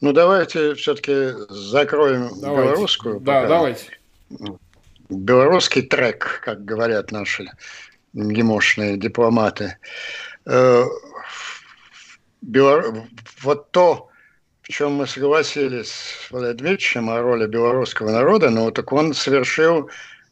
[0.00, 2.70] Ну, давайте все-таки закроем давайте.
[2.70, 3.20] белорусскую.
[3.20, 3.48] Да, пока.
[3.48, 3.98] давайте.
[5.08, 7.50] Белорусский трек, как говорят наши
[8.12, 9.78] гемошные дипломаты.
[10.44, 10.84] Э,
[12.42, 13.06] Белор...
[13.40, 14.07] Вот то,
[14.68, 19.90] чем мы согласились с Владимировичем о роли белорусского народа, ну так он совершил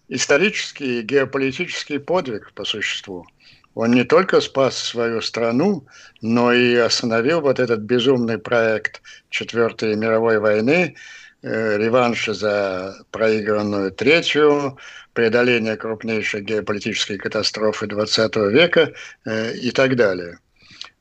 [0.09, 3.27] исторический и геополитический подвиг по существу.
[3.75, 5.87] Он не только спас свою страну,
[6.20, 10.94] но и остановил вот этот безумный проект Четвертой мировой войны,
[11.42, 14.79] э, реванша за проигранную третью,
[15.12, 18.92] преодоление крупнейшей геополитической катастрофы XX века
[19.25, 20.38] э, и так далее.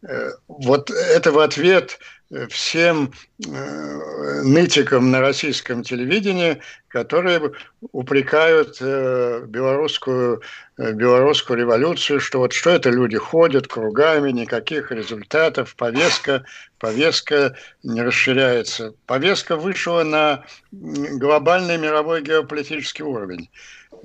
[0.07, 1.99] Э, вот это в ответ
[2.49, 3.13] всем
[3.45, 7.51] э, нытикам на российском телевидении, которые
[7.91, 10.41] упрекают э, белорусскую,
[10.77, 16.45] э, белорусскую революцию, что вот что это люди ходят кругами, никаких результатов, повестка,
[16.79, 18.95] повестка не расширяется.
[19.05, 23.49] Повестка вышла на глобальный мировой геополитический уровень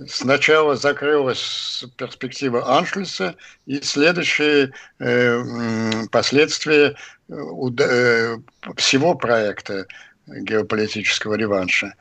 [0.09, 3.37] сначала закрылась перспектива Аншлиса,
[3.67, 6.97] и следующие э, последствия
[7.29, 7.35] э,
[7.79, 8.39] э,
[8.77, 9.87] всего проекта
[10.27, 11.95] геополитического реванша.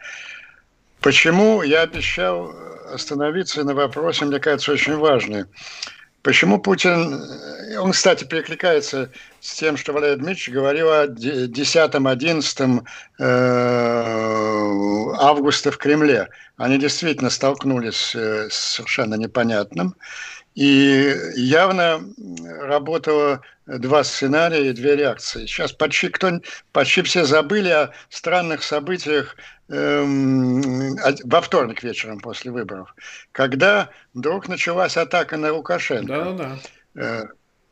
[1.02, 2.54] Почему я обещал
[2.94, 5.46] остановиться на вопросе, мне кажется, очень важный.
[6.22, 7.24] Почему Путин,
[7.80, 9.10] он, кстати, перекликается
[9.41, 12.84] с тем, что Валерий Дмитриевич говорил о 10-11
[13.19, 13.23] э,
[15.19, 16.30] августа в Кремле.
[16.58, 19.95] Они действительно столкнулись э, с совершенно непонятным.
[20.56, 22.02] И явно
[22.62, 25.45] работало два сценария и две реакции.
[25.45, 29.36] Сейчас почти, кто, почти все забыли о странных событиях
[29.69, 32.93] эм, во вторник вечером после выборов,
[33.32, 36.08] когда вдруг началась атака на Лукашенко.
[36.08, 36.58] Да-да-да.
[36.95, 37.25] Э,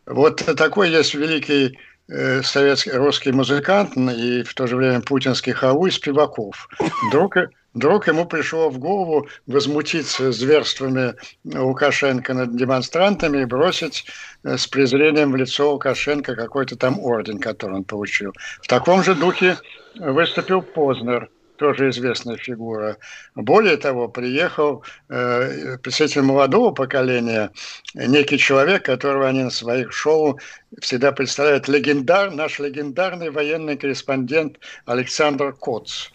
[0.08, 1.78] вот такой есть великий
[2.10, 6.70] э, советский русский музыкант и в то же время путинский хауй Спиваков.
[7.10, 7.38] Вдруг
[7.78, 14.06] Вдруг ему пришло в голову возмутиться зверствами Лукашенко над демонстрантами и бросить
[14.44, 18.34] э, с презрением в лицо Лукашенко какой-то там орден, который он получил.
[18.64, 19.58] В таком же духе
[19.94, 22.98] выступил Познер, тоже известная фигура.
[23.36, 27.52] Более того, приехал э, представитель молодого поколения,
[27.94, 30.40] некий человек, которого они на своих шоу
[30.80, 36.10] всегда представляют, легендар, наш легендарный военный корреспондент Александр Коц.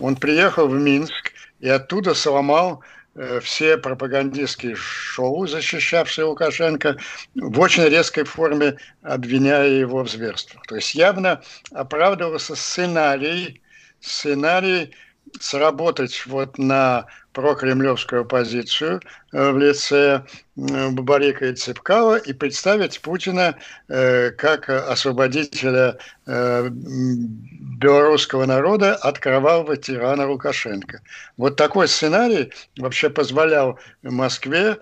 [0.00, 2.82] Он приехал в Минск и оттуда сломал
[3.14, 6.96] э, все пропагандистские шоу, защищавшие Лукашенко,
[7.34, 10.62] в очень резкой форме обвиняя его в зверствах.
[10.66, 13.60] То есть явно оправдывался сценарий,
[14.00, 14.92] сценарий
[15.40, 19.00] сработать вот на прокремлевскую оппозицию
[19.32, 20.24] э, в лице
[20.56, 23.56] Бабарика и Цепкала и представить Путина
[23.88, 31.02] э, как освободителя э, белорусского народа от кровавого тирана Лукашенко.
[31.36, 34.78] Вот такой сценарий вообще позволял Москве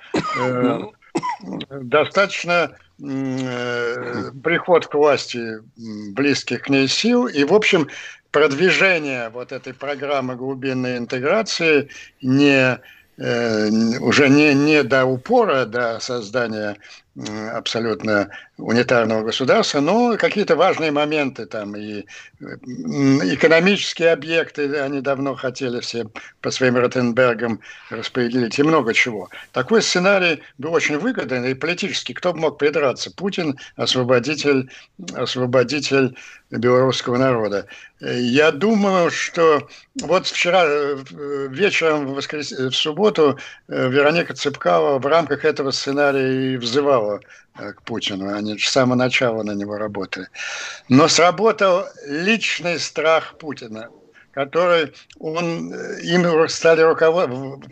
[1.71, 5.59] достаточно приход к власти
[6.13, 7.89] близких к ней сил и, в общем,
[8.35, 11.89] продвижение вот этой программы глубинной интеграции
[12.21, 12.81] не
[13.17, 13.69] э,
[14.01, 16.77] уже не, не до упора, до создания
[17.17, 22.05] абсолютно унитарного государства, но какие-то важные моменты там и
[22.41, 26.07] экономические объекты они давно хотели все
[26.41, 29.29] по своим Ротенбергам распределить и много чего.
[29.53, 32.13] Такой сценарий был очень выгоден и политически.
[32.13, 33.13] Кто бы мог придраться?
[33.13, 34.71] Путин, освободитель,
[35.15, 36.17] освободитель
[36.51, 37.67] белорусского народа.
[38.01, 39.69] Я думаю, что
[40.03, 40.65] вот вчера
[41.49, 42.53] вечером в, воскрес...
[42.53, 47.04] в субботу э, Вероника Цыпкава в рамках этого сценария и взывала
[47.57, 48.35] Э, к Путину.
[48.35, 50.27] Они с самого начала на него работали.
[50.89, 53.91] Но сработал личный страх Путина,
[54.33, 57.31] который он, э, им стали руковод...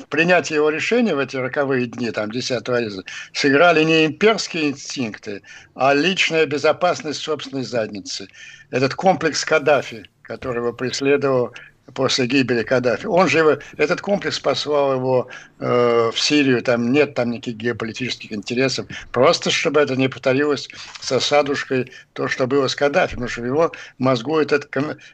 [0.09, 5.43] принять его решение в эти роковые дни, там, 10 реза, сыграли не имперские инстинкты,
[5.75, 8.29] а личная безопасность собственной задницы.
[8.71, 11.53] Этот комплекс Каддафи, которого преследовал
[11.95, 13.07] после гибели Каддафи.
[13.07, 18.87] Он же, этот комплекс послал его э, в Сирию, там нет там никаких геополитических интересов,
[19.11, 20.69] просто чтобы это не повторилось
[21.01, 24.61] с осадушкой то, что было с Каддафи, потому что в его мозгу это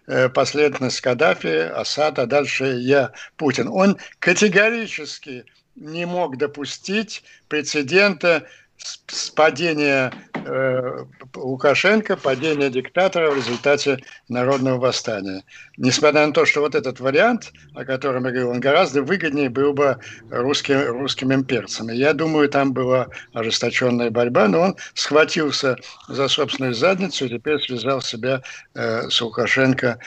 [0.06, 3.68] э, последовательность Каддафи, Асад, а дальше я, Путин.
[3.68, 8.46] Он категорически не мог допустить прецедента
[8.78, 15.44] с падения э, Лукашенко, падения диктатора в результате народного восстания.
[15.76, 19.72] Несмотря на то, что вот этот вариант, о котором я говорил, он гораздо выгоднее был
[19.72, 19.98] бы
[20.30, 21.90] русским, русским имперцам.
[21.90, 25.76] И я думаю, там была ожесточенная борьба, но он схватился
[26.08, 28.42] за собственную задницу и теперь связал себя
[28.74, 29.98] э, с Лукашенко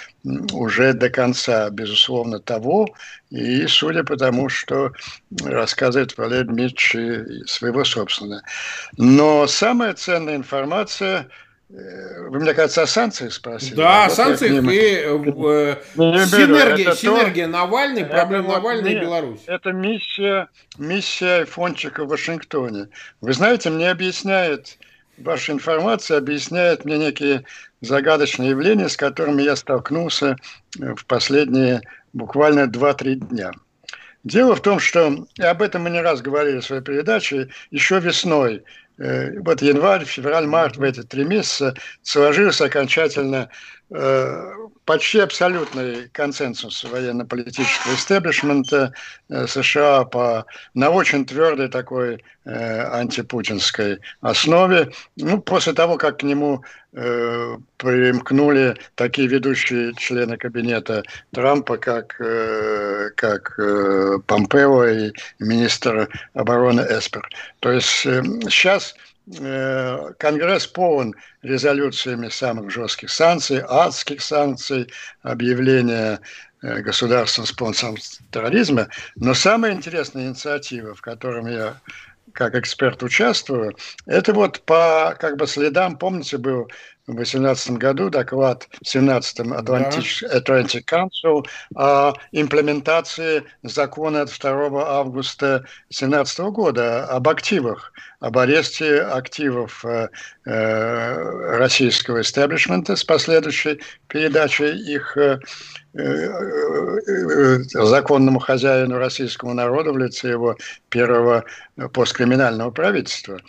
[0.53, 2.87] уже до конца, безусловно, того,
[3.31, 4.91] и судя по тому, что
[5.43, 8.41] рассказывает Валерий Дмитриевич своего собственного.
[8.97, 11.27] Но самая ценная информация
[11.69, 13.75] э, вы, мне кажется, о санкциях спросили.
[13.75, 19.41] Да, о санкциях и э, э, синергия, синергия то, Навальный, проблем Навальный и Беларусь.
[19.47, 22.89] Это миссия, миссия айфончика в Вашингтоне.
[23.21, 24.77] Вы знаете, мне объясняет,
[25.17, 27.45] ваша информация объясняет мне некие
[27.81, 30.37] загадочные явления, с которыми я столкнулся
[30.77, 31.81] в последние
[32.13, 33.51] буквально 2-3 дня.
[34.23, 37.99] Дело в том, что, и об этом мы не раз говорили в своей передаче, еще
[37.99, 38.63] весной,
[38.99, 43.49] э, вот январь, февраль, март, в эти три месяца сложился окончательно
[44.85, 48.93] почти абсолютный консенсус военно-политического истеблишмента
[49.29, 54.91] э, США по, на очень твердой такой э, антипутинской основе.
[55.17, 63.09] Ну, после того, как к нему э, примкнули такие ведущие члены кабинета Трампа, как, э,
[63.15, 67.27] как э, Помпео и министр обороны Эспер.
[67.59, 74.91] То есть э, сейчас э, Конгресс полон резолюциями самых жестких санкций, адских санкций,
[75.21, 76.19] объявления
[76.61, 77.97] э, государственным спонсором
[78.31, 78.87] терроризма.
[79.15, 81.75] Но самая интересная инициатива, в котором я
[82.33, 83.75] как эксперт участвую,
[84.05, 86.69] это вот по как бы следам, помните, был
[87.07, 91.45] в 2018 году доклад в 17-м Atlantic, Atlantic Council
[91.75, 97.91] о имплементации закона от 2 августа 2017 года об активах,
[98.21, 100.07] об аресте активов э,
[100.45, 105.39] э, российского истеблишмента с последующей передачей их э,
[107.73, 110.55] законному хозяину российскому народу в лице его
[110.89, 111.43] первого
[111.91, 113.41] посткриминального правительства.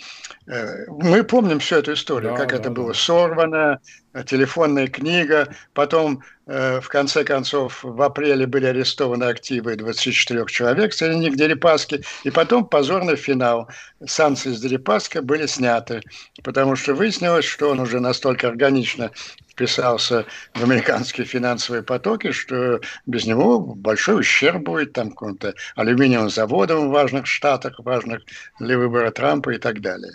[0.89, 2.71] Мы помним всю эту историю, да, как да, это да.
[2.71, 3.79] было сорвано,
[4.27, 11.17] телефонная книга, потом э, в конце концов в апреле были арестованы активы 24 человек, среди
[11.17, 13.69] них Дерипаски, и потом позорный финал.
[14.05, 16.03] Санкции с Дерипаска были сняты,
[16.43, 19.11] потому что выяснилось, что он уже настолько органично
[19.49, 26.89] вписался в американские финансовые потоки, что без него большой ущерб будет там каким-то алюминиевым заводам
[26.89, 28.23] в важных штатах, важных
[28.59, 30.13] для выбора Трампа и так далее.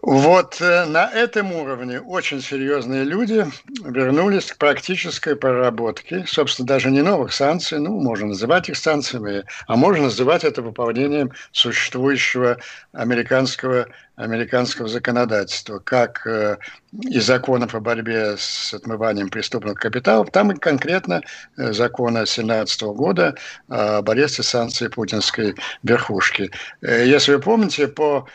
[0.00, 3.44] Вот э, на этом уровне очень серьезные люди
[3.84, 9.76] вернулись к практической проработке, собственно, даже не новых санкций, ну, можно называть их санкциями, а
[9.76, 12.56] можно называть это выполнением существующего
[12.92, 13.86] американского,
[14.16, 16.56] американского законодательства, как э,
[17.02, 21.20] и законов о борьбе с отмыванием преступных капиталов, там и конкретно
[21.58, 23.34] э, закона 2017 года
[23.68, 26.50] об аресте санкций путинской верхушки.
[26.80, 28.26] Если вы помните, по,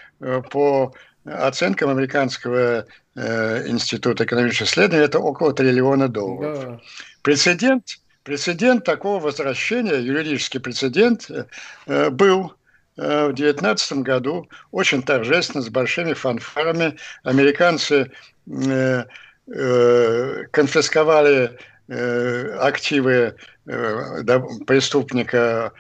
[0.52, 0.94] по
[1.28, 6.60] оценкам американского э, института экономических исследований это около триллиона долларов.
[6.64, 6.80] Да.
[7.22, 11.30] Прецедент, прецедент такого возвращения, юридический прецедент
[11.86, 12.54] э, был
[12.98, 16.96] э, в 2019 году очень торжественно, с большими фанфарами.
[17.24, 18.12] Американцы
[18.50, 19.04] э,
[19.48, 21.58] э, конфисковали
[21.90, 24.24] э, активы э,
[24.66, 25.74] преступника,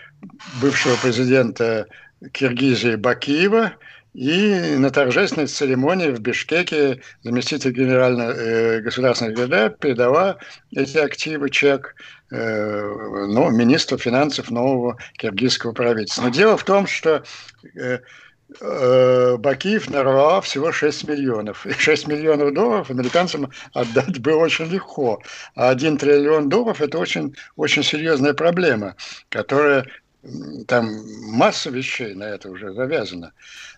[0.62, 1.88] бывшего президента
[2.34, 3.74] Киргизии Бакиева–
[4.18, 10.38] и на торжественной церемонии в Бишкеке заместитель генерального э, государственного секретаря передала
[10.76, 11.94] эти активы чек
[12.32, 16.24] э, ну, министру финансов нового киргизского правительства.
[16.24, 17.24] Но дело в том, что
[17.76, 18.00] э,
[18.60, 21.68] э, Бакиев нарвал всего 6 миллионов.
[21.68, 25.22] И 6 миллионов долларов американцам отдать было очень легко.
[25.54, 28.96] А 1 триллион долларов– это очень, очень серьезная проблема,
[29.30, 29.86] которая
[30.68, 30.90] там
[31.22, 33.34] масса вещей на это уже завязана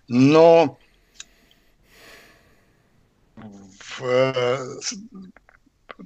[0.10, 0.78] но
[3.80, 4.58] в, э,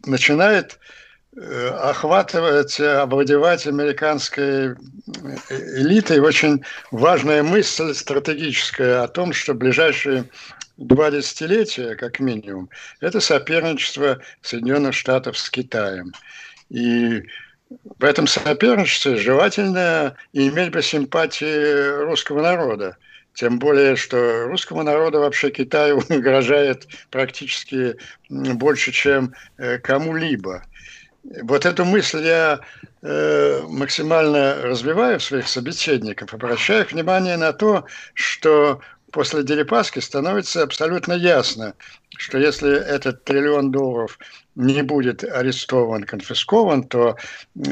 [0.05, 0.79] начинает
[1.35, 4.75] э, охватывать, овладевать американской
[5.49, 10.29] элитой очень важная мысль стратегическая о том, что ближайшие
[10.77, 16.13] два десятилетия, как минимум, это соперничество Соединенных Штатов с Китаем.
[16.69, 17.23] И
[17.99, 22.97] в этом соперничестве желательно иметь бы симпатии русского народа.
[23.33, 27.97] Тем более, что русскому народу вообще Китай угрожает практически
[28.29, 30.63] больше, чем э, кому-либо.
[31.43, 32.59] Вот эту мысль я
[33.01, 38.81] э, максимально развиваю в своих собеседников, обращаю внимание на то, что
[39.11, 41.75] после Дерипаски становится абсолютно ясно,
[42.17, 44.19] что если этот триллион долларов
[44.55, 47.17] не будет арестован, конфискован, то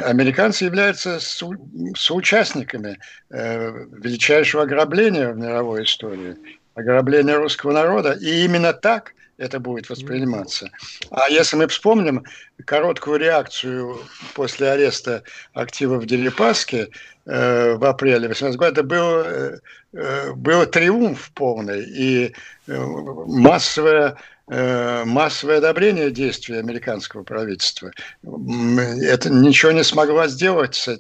[0.04, 1.48] американцы являются со
[1.96, 2.98] соучастниками
[3.30, 6.38] э, величайшего ограбления в мировой истории,
[6.76, 8.14] ограбления русского народа.
[8.14, 10.70] И именно так это будет восприниматься.
[11.10, 12.24] А если мы вспомним
[12.66, 14.00] короткую реакцию
[14.36, 15.24] после ареста
[15.54, 16.90] активов Дерипаски
[17.26, 19.60] э, в апреле 18 года, это был, э,
[19.94, 22.36] э, был триумф полный и
[22.68, 24.18] э, массовая
[24.52, 27.92] массовое одобрение действий американского правительства.
[28.22, 30.98] Это ничего не смогла сделать э,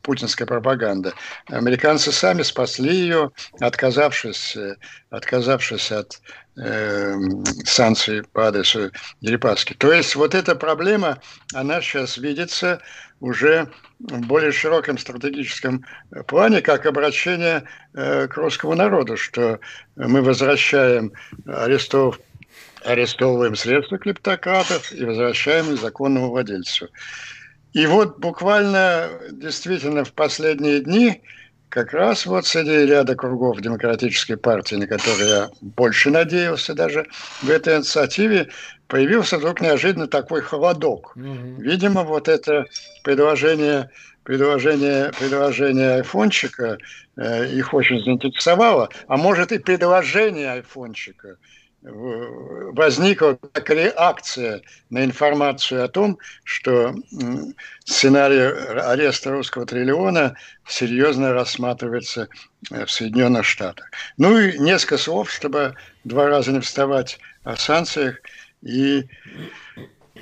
[0.00, 1.12] путинская пропаганда.
[1.48, 3.30] Американцы сами спасли ее,
[3.60, 4.76] отказавшись, э,
[5.10, 6.20] отказавшись от
[6.56, 7.14] э,
[7.64, 8.90] санкций по адресу
[9.20, 9.74] Дерипаски.
[9.74, 11.18] То есть вот эта проблема,
[11.52, 12.80] она сейчас видится
[13.20, 13.68] уже
[14.00, 15.84] в более широком стратегическом
[16.26, 19.60] плане, как обращение э, к русскому народу, что
[19.96, 21.12] мы возвращаем
[21.46, 22.18] арестов
[22.84, 26.88] арестовываем средства клептократов и возвращаем их законному владельцу.
[27.72, 31.22] И вот буквально действительно в последние дни
[31.68, 37.06] как раз вот среди ряда кругов Демократической партии, на которые я больше надеялся даже
[37.42, 38.48] в этой инициативе,
[38.86, 41.16] появился вдруг неожиданно такой холодок.
[41.16, 41.62] Угу.
[41.62, 42.66] Видимо, вот это
[43.02, 43.90] предложение
[44.22, 46.78] предложение, предложение айфончика
[47.16, 51.36] э, их очень заинтересовало, а может и предложение айфончика–
[51.84, 56.94] возникла как реакция на информацию о том, что
[57.84, 58.40] сценарий
[58.80, 60.34] ареста русского триллиона
[60.66, 62.28] серьезно рассматривается
[62.70, 63.90] э, в Соединенных Штатах.
[64.16, 68.16] Ну и несколько слов, чтобы два раза не вставать о санкциях
[68.62, 69.04] и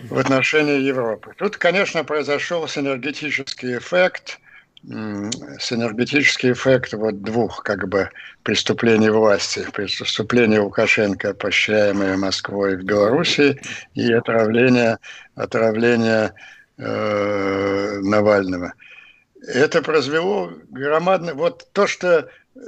[0.09, 1.33] в отношении Европы.
[1.39, 4.41] Тут, конечно, произошел синергетический эффект,
[4.85, 8.11] синергетический эффект вот двух как бы
[8.43, 9.65] преступлений власти.
[9.73, 13.61] Преступление Лукашенко, поощряемое Москвой в Беларуси,
[13.95, 14.99] и отравление,
[15.37, 16.35] отравление
[16.79, 18.75] э, Навального.
[19.47, 21.35] Это произвело громадное...
[21.35, 22.61] Вот то, что э,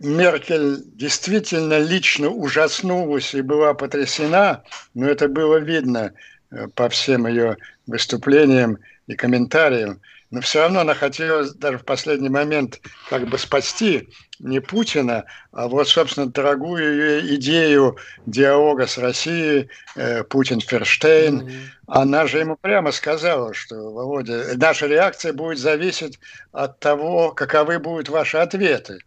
[0.00, 4.62] Меркель действительно лично ужаснулась и была потрясена,
[4.94, 6.12] но это было видно
[6.50, 10.00] э, по всем ее выступлениям и комментариям.
[10.30, 14.08] Но все равно она хотела даже в последний момент как бы спасти
[14.40, 21.40] не Путина, а вот, собственно, дорогую идею диалога с Россией, э, Путин-Ферштейн.
[21.40, 21.60] Mm-hmm.
[21.88, 26.20] Она же ему прямо сказала, что, Володя, наша реакция будет зависеть
[26.52, 28.98] от того, каковы будут ваши ответы.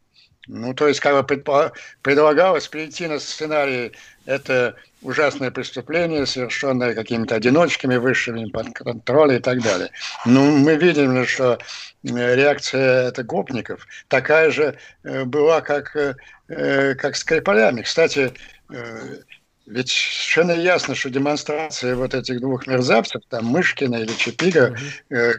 [0.47, 1.71] Ну, то есть, как бы
[2.01, 3.91] предлагалось перейти на сценарий
[4.25, 9.91] это ужасное преступление, совершенное какими-то одиночками, высшими под контролем и так далее.
[10.25, 11.59] Ну, мы видим, что
[12.03, 17.81] э, реакция это гопников такая же э, была, как, э, как с Скрипалями.
[17.81, 18.31] Кстати,
[19.67, 24.75] ведь совершенно ясно, что демонстрация вот этих двух мерзавцев, там Мышкина или Чепига,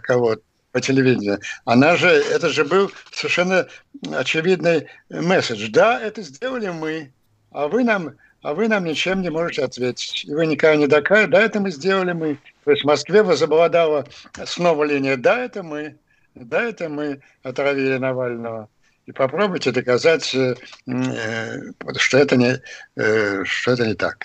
[0.03, 0.42] кого-то,
[0.72, 3.68] по телевидению, она же, это же был совершенно
[4.10, 5.68] очевидный месседж.
[5.70, 7.12] Да, это сделали мы,
[7.50, 10.24] а вы нам, а вы нам ничем не можете ответить.
[10.24, 12.38] И вы никогда не докажете, да, это мы сделали мы.
[12.64, 14.06] То есть в Москве возобладала
[14.46, 15.96] снова линия, да, это мы,
[16.34, 18.68] да, это мы отравили Навального.
[19.04, 20.54] И попробуйте доказать, э,
[20.86, 21.58] э,
[21.96, 22.62] что это не,
[22.96, 24.24] э, что это не так.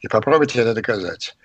[0.00, 1.36] И попробуйте это доказать.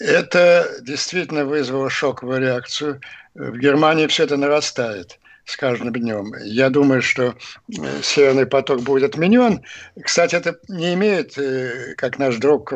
[0.00, 3.00] Это действительно вызвало шоковую реакцию
[3.34, 6.32] в Германии все это нарастает с каждым днем.
[6.42, 7.34] Я думаю, что
[7.68, 9.62] э, Северный поток будет отменен.
[10.02, 12.72] Кстати, это не имеет, э, как наш друг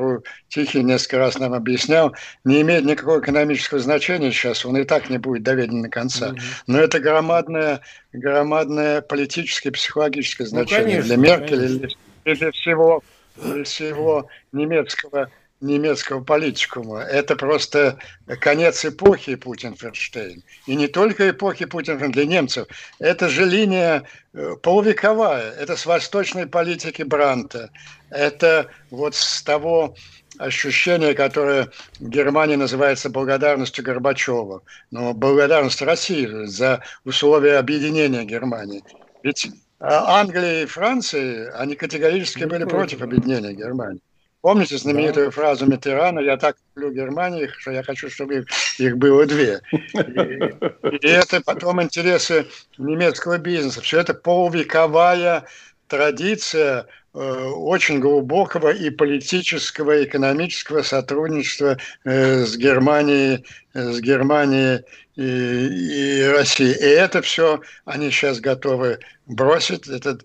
[0.49, 4.67] Тихий несколько раз нам объяснял, не имеет никакого экономического значения сейчас.
[4.67, 6.35] Он и так не будет доведен до конца.
[6.67, 7.81] Но это громадное,
[8.13, 11.89] громадное политическое, психологическое ну, значение ну, конечно, для Меркель или,
[12.25, 13.03] или всего,
[13.43, 15.31] или всего немецкого
[15.61, 17.01] немецкого политикума.
[17.01, 17.99] Это просто
[18.41, 20.43] конец эпохи Путин-Ферштейн.
[20.67, 22.69] И не только эпохи Путин для немцев.
[22.99, 25.53] Это же линия э, полувековая.
[25.53, 27.71] Это с восточной политики Бранта.
[28.11, 29.97] Это вот с того
[30.39, 34.63] ощущения, которое в Германии называется благодарностью Горбачева.
[34.91, 38.85] Но благодарность России за условия объединения Германии.
[39.25, 39.49] Ведь
[39.81, 44.01] а, Англия и Франция, они категорически были против объединения Германии.
[44.41, 45.31] Помните знаменитую да.
[45.33, 48.47] фразу Митерана «Я так люблю Германию, что я хочу, чтобы их,
[48.79, 49.61] их было две».
[49.73, 52.47] И, и это потом интересы
[52.79, 53.81] немецкого бизнеса.
[53.81, 55.45] Все это полувековая
[55.89, 64.85] традиция э, очень глубокого и политического, и экономического сотрудничества э, с Германией, с Германией
[65.17, 66.75] и, и Россией.
[66.75, 69.89] И это все они сейчас готовы бросить.
[69.89, 70.19] Это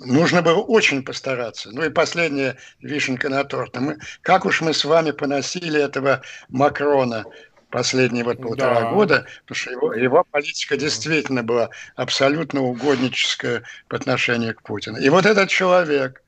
[0.00, 1.70] нужно было очень постараться.
[1.72, 3.80] Ну и последняя вишенка на торте.
[3.80, 7.24] Мы, как уж мы с вами поносили этого Макрона
[7.70, 8.90] последние вот полтора да.
[8.92, 14.98] года, потому что его, его политика действительно была абсолютно угодническая по отношению к Путину.
[14.98, 16.22] И вот этот человек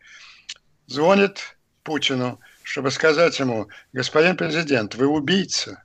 [0.86, 5.84] звонит Путину, чтобы сказать ему, господин президент, вы убийца.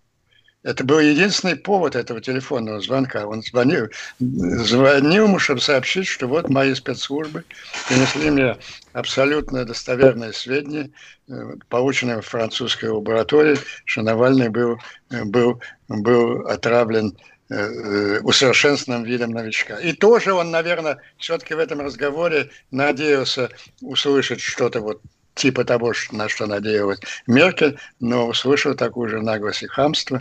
[0.63, 3.25] Это был единственный повод этого телефонного звонка.
[3.25, 3.89] Он звонил,
[4.19, 7.43] звонил ему, чтобы сообщить, что вот мои спецслужбы
[7.87, 8.57] принесли мне
[8.93, 10.91] абсолютно достоверные сведения,
[11.27, 14.77] э, полученные в французской лаборатории, что Навальный был,
[15.09, 17.17] был, был отравлен
[17.49, 19.79] э, усовершенствованным видом новичка.
[19.79, 23.49] И тоже он, наверное, все-таки в этом разговоре надеялся
[23.81, 25.01] услышать что-то вот
[25.35, 30.19] типа того, на что надеялась Меркель, но услышал такую же наглость и хамство.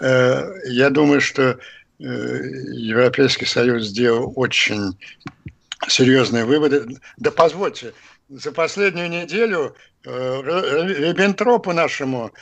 [0.00, 1.56] Э, я думаю, что э,
[1.98, 4.96] Европейский Союз сделал очень
[5.88, 6.86] серьезные выводы.
[7.16, 7.92] Да позвольте,
[8.28, 12.32] за последнюю неделю э, Риббентропу нашему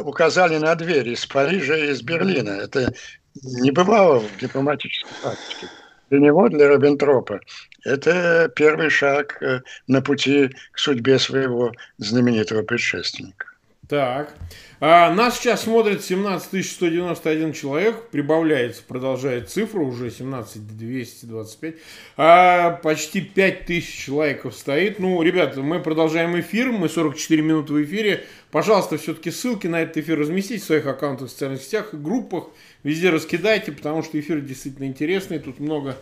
[0.00, 2.48] указали на двери из Парижа и из Берлина.
[2.48, 2.94] Это
[3.42, 5.68] не бывало в дипломатической практике.
[6.10, 7.40] Для него, для Риббентропа,
[7.84, 13.45] это первый шаг э, на пути к судьбе своего знаменитого предшественника.
[13.88, 14.34] Так.
[14.80, 21.74] А, нас сейчас смотрит 17 191 человек, прибавляется, продолжает цифра, уже 17 225.
[22.16, 24.98] А, почти 5 тысяч лайков стоит.
[24.98, 28.24] Ну, ребята, мы продолжаем эфир, мы 44 минуты в эфире.
[28.50, 32.48] Пожалуйста, все-таки ссылки на этот эфир разместите в своих аккаунтах в социальных сетях и группах.
[32.82, 35.38] Везде раскидайте, потому что эфир действительно интересный.
[35.38, 35.96] Тут много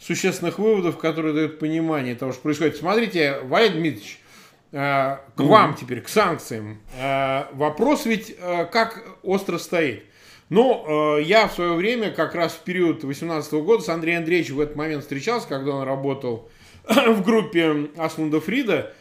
[0.00, 2.76] существенных выводов, которые дают понимание того, что происходит.
[2.76, 4.18] Смотрите, Валерий Дмитриевич,
[4.70, 6.80] к вам теперь, к санкциям.
[7.52, 10.04] Вопрос ведь как остро стоит.
[10.50, 14.60] Ну, я в свое время, как раз в период 2018 года, с Андреем Андреевичем в
[14.60, 16.50] этот момент встречался, когда он работал
[16.88, 18.92] в группе Асмунда Фрида.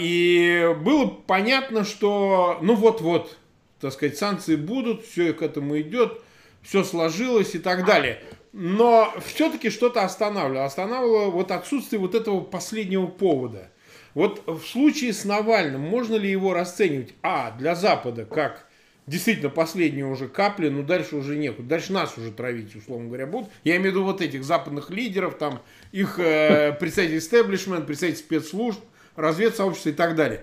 [0.00, 3.38] И было понятно, что ну вот-вот,
[3.80, 6.20] так сказать, санкции будут, все к этому идет,
[6.62, 8.20] все сложилось и так далее.
[8.52, 10.64] Но все-таки что-то останавливало.
[10.64, 13.70] Останавливало вот отсутствие вот этого последнего повода.
[14.16, 18.66] Вот в случае с Навальным можно ли его расценивать, а, для Запада, как
[19.06, 21.68] действительно последняя уже капля, но дальше уже некуда.
[21.68, 23.50] Дальше нас уже травить, условно говоря, будут.
[23.62, 25.60] Я имею в виду вот этих западных лидеров, там,
[25.92, 28.80] их э, представителей истеблишмент, представителей спецслужб,
[29.16, 30.42] разведсообщества и так далее.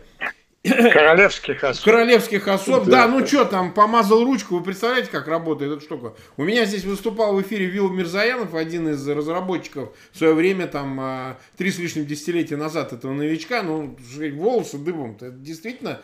[0.64, 1.84] Королевских особ.
[1.84, 2.86] Королевских особ.
[2.86, 4.56] Да, ну что там, помазал ручку.
[4.56, 6.14] Вы представляете, как работает эта штука?
[6.38, 10.98] У меня здесь выступал в эфире Вил Мирзаянов, один из разработчиков в свое время, там,
[11.02, 13.62] а, три с лишним десятилетия назад этого новичка.
[13.62, 13.98] Ну,
[14.36, 15.18] волосы дыбом.
[15.20, 16.02] Это действительно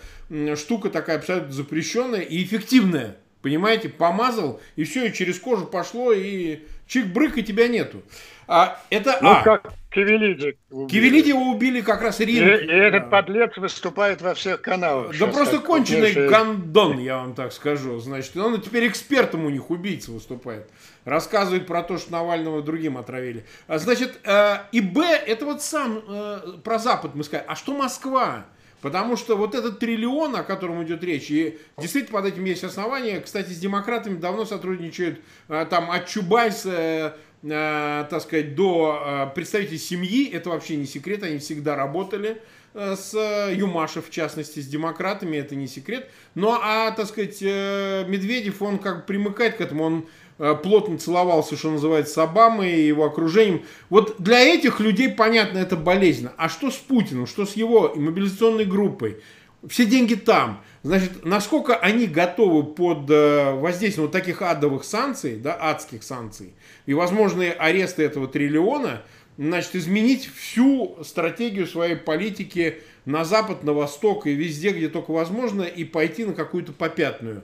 [0.57, 3.15] штука такая абсолютно запрещенная и эффективная.
[3.41, 8.03] Понимаете, помазал, и все, и через кожу пошло, и чик-брык, и тебя нету.
[8.51, 9.43] А, это ну, а.
[9.43, 10.57] как Кивелиди.
[10.89, 12.47] Кивелиди его убили как раз Рим.
[12.47, 15.15] И, и этот подлец выступает во всех каналах.
[15.19, 16.29] Да просто конченый крупнейший...
[16.29, 17.99] гандон, я вам так скажу.
[17.99, 20.67] Значит, он теперь экспертом у них убийца выступает.
[21.05, 23.45] Рассказывает про то, что Навального другим отравили.
[23.67, 27.45] А, значит, э, и Б, это вот сам э, про Запад мы сказали.
[27.47, 28.45] А что Москва?
[28.81, 33.19] Потому что вот этот триллион, о котором идет речь, и действительно под этим есть основания.
[33.19, 35.19] Кстати, с демократами давно сотрудничают
[35.49, 41.23] э, там от Чубайса э, так сказать, до э, представителей семьи, это вообще не секрет,
[41.23, 42.41] они всегда работали
[42.73, 43.13] э, с
[43.51, 46.09] Юмашев, в частности, с демократами, это не секрет.
[46.35, 50.05] Ну, а, так сказать, э, Медведев, он как примыкает к этому, он
[50.37, 53.63] э, плотно целовался, что называется, с Обамой и его окружением.
[53.89, 56.33] Вот для этих людей, понятно, это болезненно.
[56.37, 59.21] А что с Путиным, что с его мобилизационной группой?
[59.67, 60.63] Все деньги там.
[60.81, 66.53] Значит, насколько они готовы под э, воздействием вот таких адовых санкций, да, адских санкций,
[66.85, 69.01] и возможные аресты этого триллиона,
[69.37, 75.63] значит, изменить всю стратегию своей политики на запад, на восток и везде, где только возможно,
[75.63, 77.43] и пойти на какую-то попятную.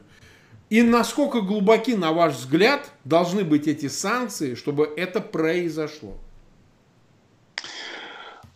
[0.69, 6.17] И насколько глубоки, на ваш взгляд, должны быть эти санкции, чтобы это произошло?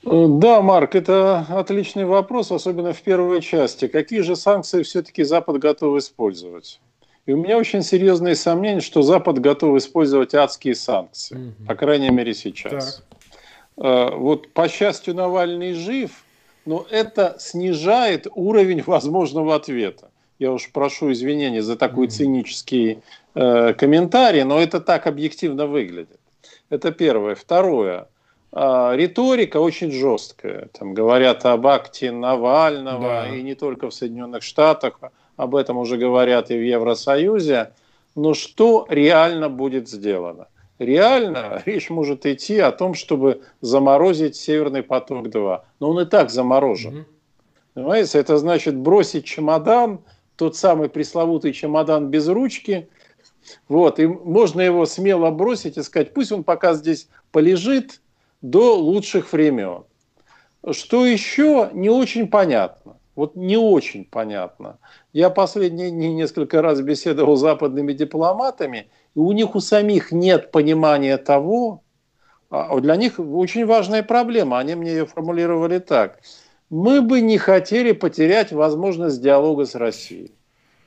[0.03, 3.87] Да, Марк, это отличный вопрос, особенно в первой части.
[3.87, 6.79] Какие же санкции все-таки Запад готов использовать?
[7.25, 11.67] И у меня очень серьезные сомнения, что Запад готов использовать адские санкции, угу.
[11.67, 13.03] по крайней мере сейчас.
[13.75, 14.17] Так.
[14.17, 16.11] Вот, по счастью, Навальный жив,
[16.65, 20.11] но это снижает уровень возможного ответа.
[20.37, 22.13] Я уж прошу извинения за такой угу.
[22.13, 22.99] цинический
[23.35, 26.19] э, комментарий, но это так объективно выглядит.
[26.69, 27.35] Это первое.
[27.35, 28.07] Второе–
[28.51, 30.69] риторика очень жесткая.
[30.77, 33.35] Там говорят об акте Навального, да.
[33.35, 34.99] и не только в Соединенных Штатах,
[35.37, 37.71] об этом уже говорят и в Евросоюзе.
[38.15, 40.47] Но что реально будет сделано?
[40.79, 45.61] Реально речь может идти о том, чтобы заморозить Северный поток-2.
[45.79, 46.99] Но он и так заморожен.
[46.99, 47.05] Угу.
[47.75, 49.99] Понимаете, это значит бросить чемодан,
[50.35, 52.89] тот самый пресловутый чемодан без ручки.
[53.67, 58.01] Вот, и можно его смело бросить и сказать, пусть он пока здесь полежит,
[58.41, 59.83] до лучших времен.
[60.71, 62.97] Что еще не очень понятно.
[63.15, 64.77] Вот не очень понятно.
[65.11, 70.51] Я последние дни несколько раз беседовал с западными дипломатами, и у них у самих нет
[70.51, 71.83] понимания того,
[72.49, 76.19] а для них очень важная проблема, они мне ее формулировали так.
[76.69, 80.33] Мы бы не хотели потерять возможность диалога с Россией.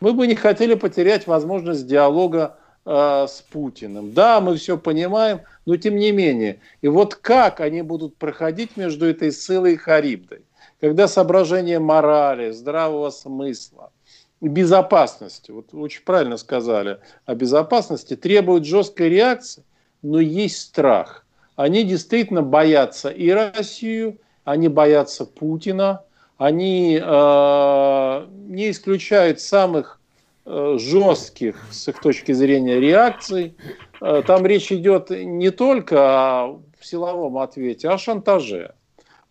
[0.01, 4.13] Мы бы не хотели потерять возможность диалога э, с Путиным.
[4.13, 6.61] Да, мы все понимаем, но тем не менее.
[6.81, 10.43] И вот как они будут проходить между этой Сылой и Харибдой,
[10.81, 13.93] когда соображение морали, здравого смысла,
[14.41, 19.63] безопасности, вот очень правильно сказали о безопасности, требуют жесткой реакции,
[20.03, 21.25] но есть страх.
[21.55, 26.03] Они действительно боятся и Россию, они боятся Путина,
[26.39, 30.01] они э, не исключают самых
[30.45, 33.55] жестких с их точки зрения реакций.
[34.01, 38.75] Э, там речь идет не только о силовом ответе, а о шантаже.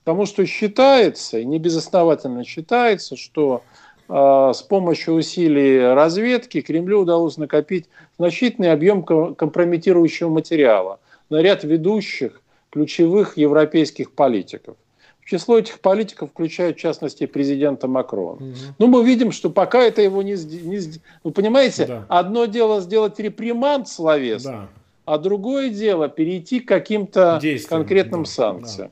[0.04, 3.64] Потому что считается, и не безосновательно считается, что
[4.08, 11.00] э, с помощью усилий разведки Кремлю удалось накопить значительный объем компрометирующего материала
[11.30, 14.78] на ряд ведущих ключевых европейских политиков
[15.26, 18.46] число этих политиков включает, в частности, президента Макрона.
[18.46, 18.56] Угу.
[18.80, 20.34] Ну, мы видим, что пока это его не...
[20.34, 20.80] не
[21.24, 22.06] ну, понимаете, да.
[22.10, 24.70] одно дело сделать реприманд словесный, да.
[25.06, 28.30] а другое дело перейти к каким-то конкретным да.
[28.30, 28.92] санкциям.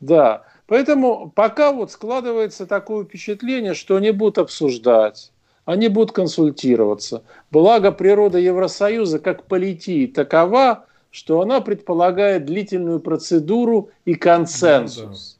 [0.00, 0.16] Да.
[0.16, 0.44] да.
[0.66, 5.30] Поэтому пока вот складывается такое впечатление, что они будут обсуждать,
[5.64, 7.22] они будут консультироваться.
[7.50, 15.38] Благо природа Евросоюза как политии такова, что она предполагает длительную процедуру и консенсус.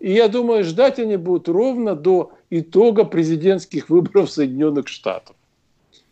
[0.00, 5.36] И я думаю, ждать они будут ровно до итога президентских выборов Соединенных Штатов.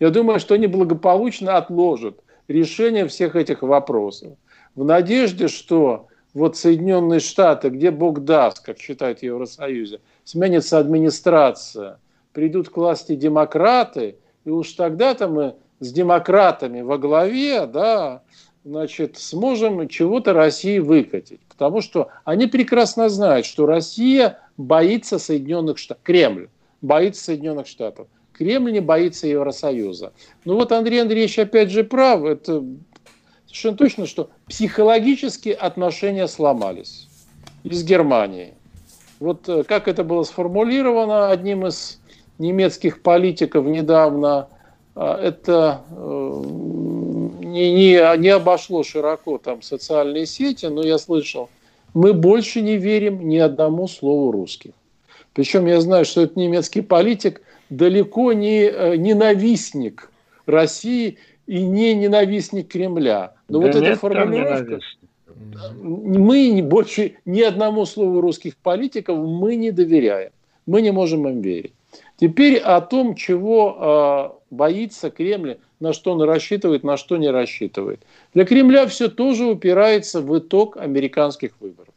[0.00, 4.32] Я думаю, что они благополучно отложат решение всех этих вопросов.
[4.74, 11.98] В надежде, что вот Соединенные Штаты, где Бог даст, как считают в Евросоюзе, сменится администрация,
[12.32, 18.22] придут к власти демократы, и уж тогда-то мы с демократами во главе, да,
[18.64, 21.40] значит, сможем чего-то России выкатить.
[21.56, 26.48] Потому что они прекрасно знают, что Россия боится Соединенных Штатов, Кремль
[26.82, 28.08] боится Соединенных Штатов.
[28.32, 30.12] Кремль не боится Евросоюза.
[30.44, 32.62] Ну вот Андрей Андреевич опять же прав, это
[33.46, 37.08] совершенно точно, что психологические отношения сломались
[37.64, 38.52] из Германии.
[39.18, 41.98] Вот э, как это было сформулировано одним из
[42.38, 44.48] немецких политиков недавно,
[44.94, 46.42] э, это э,
[47.56, 51.48] не, не, не обошло широко там социальные сети, но я слышал,
[51.94, 54.72] мы больше не верим ни одному слову русских.
[55.32, 60.10] Причем я знаю, что этот немецкий политик далеко не э, ненавистник
[60.44, 63.32] России и не ненавистник Кремля.
[63.48, 64.80] Но да вот эта формулировка...
[65.82, 70.30] Мы больше ни одному слову русских политиков мы не доверяем.
[70.66, 71.72] Мы не можем им верить.
[72.16, 78.00] Теперь о том, чего э, боится Кремль, на что он рассчитывает, на что не рассчитывает.
[78.34, 81.94] Для Кремля все тоже упирается в итог американских выборов.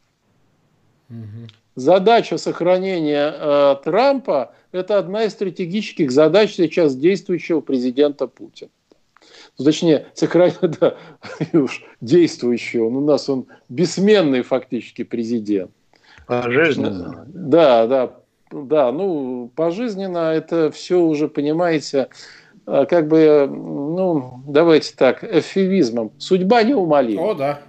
[1.08, 1.48] Угу.
[1.76, 8.70] Задача сохранения э, Трампа– это одна из стратегических задач сейчас действующего президента Путина.
[9.58, 10.96] Ну, точнее, сохранить, да,
[11.52, 12.86] уж действующего.
[12.86, 15.70] Он у нас он бессменный фактически президент.
[16.26, 17.24] Пожизненно.
[17.28, 18.14] Да, да,
[18.50, 22.08] да, ну, пожизненно это все уже, понимаете,
[22.88, 26.12] как бы, ну, давайте так, эвфемизмом.
[26.18, 27.22] Судьба неумолима.
[27.22, 27.60] О, да.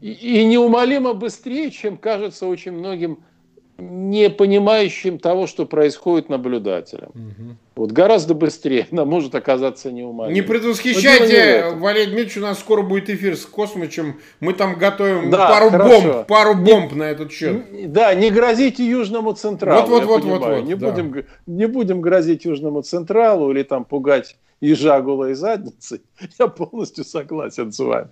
[0.00, 3.20] И, и неумолимо быстрее, чем кажется очень многим
[3.78, 7.10] не понимающим того, что происходит наблюдателям.
[7.10, 7.56] Угу.
[7.76, 10.34] Вот гораздо быстрее она может оказаться неумолимой.
[10.34, 14.18] Не предвосхищайте, Валерий Дмитриевич, у нас скоро будет эфир с Космичем.
[14.40, 16.00] Мы там готовим да, пару хорошо.
[16.00, 17.92] бомб, пару бомб не, на этот счет.
[17.92, 19.86] Да, не грозите Южному Централу.
[19.86, 20.64] Вот, вот, вот, вот, вот.
[20.64, 20.90] Не, да.
[20.90, 26.00] будем, не будем грозить Южному Централу или там пугать ежа голой задницей.
[26.38, 28.08] Я полностью согласен с вами.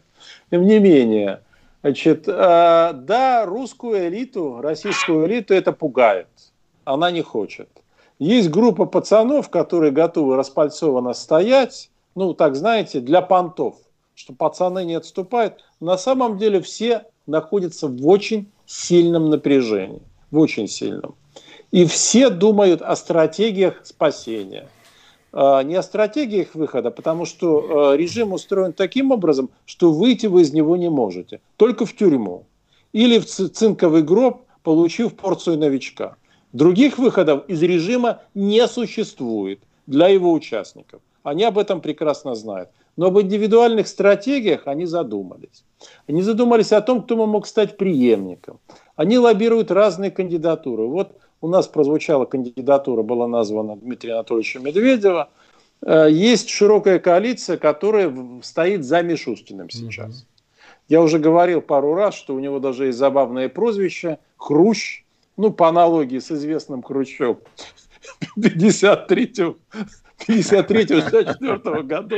[0.51, 1.41] Тем не менее,
[1.85, 6.29] Значит, э, да, русскую элиту, российскую элиту это пугает.
[6.85, 7.69] Она не хочет.
[8.19, 13.77] Есть группа пацанов, которые готовы распальцованно стоять, ну, так знаете, для понтов,
[14.15, 15.63] что пацаны не отступают.
[15.79, 21.17] На самом деле все находятся в очень сильном напряжении, в очень сильном.
[21.71, 24.69] И все думают о стратегиях спасения.
[25.37, 30.43] А, не о стратегиях выхода, потому что а, режим устроен таким образом, что выйти вы
[30.43, 32.45] из него не можете, только в тюрьму
[32.93, 36.17] или в цинковый гроб, получив порцию новичка.
[36.53, 39.59] Других выходов из режима не существует
[39.89, 41.01] для его участников.
[41.25, 42.71] Они об этом прекрасно знают.
[42.97, 45.65] Но об индивидуальных стратегиях они задумались.
[46.07, 48.61] Они задумались о том, кто мог стать преемником.
[48.95, 50.87] Они лоббируют разные кандидатуры.
[50.87, 55.31] Вот у нас прозвучала кандидатура, была названа Дмитрия Анатольевича Медведева.
[55.83, 58.13] Э, есть широкая коалиция, которая
[58.43, 60.23] стоит за Мишустиным сейчас.
[60.23, 60.27] Угу.
[60.89, 65.05] Я уже говорил пару раз, что у него даже есть забавное прозвище Хрущ,
[65.37, 67.39] ну, по аналогии с известным Хрущевым
[68.37, 69.57] 53
[70.29, 72.17] 53-64 году.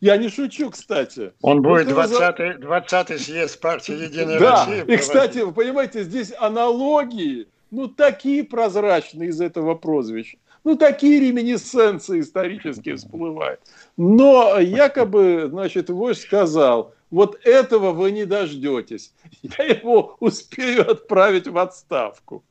[0.00, 1.32] Я не шучу, кстати.
[1.42, 4.64] Он будет 20-й 20 съезд партии «Единая да.
[4.64, 4.84] Россия».
[4.84, 10.38] И, кстати, вы понимаете, здесь аналогии ну, такие прозрачные из этого прозвища.
[10.62, 13.60] Ну, такие реминесценции исторические всплывают.
[13.96, 19.12] Но якобы, значит, вождь сказал, вот этого вы не дождетесь.
[19.42, 22.44] Я его успею отправить в отставку.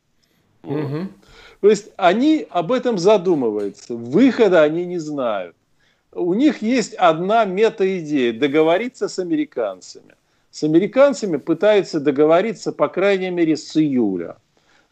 [0.64, 1.08] Угу.
[1.62, 3.96] То есть они об этом задумываются.
[3.96, 5.56] Выхода они не знают.
[6.12, 10.16] У них есть одна мета-идея– договориться с американцами.
[10.52, 14.38] С американцами пытаются договориться, по крайней мере, с июля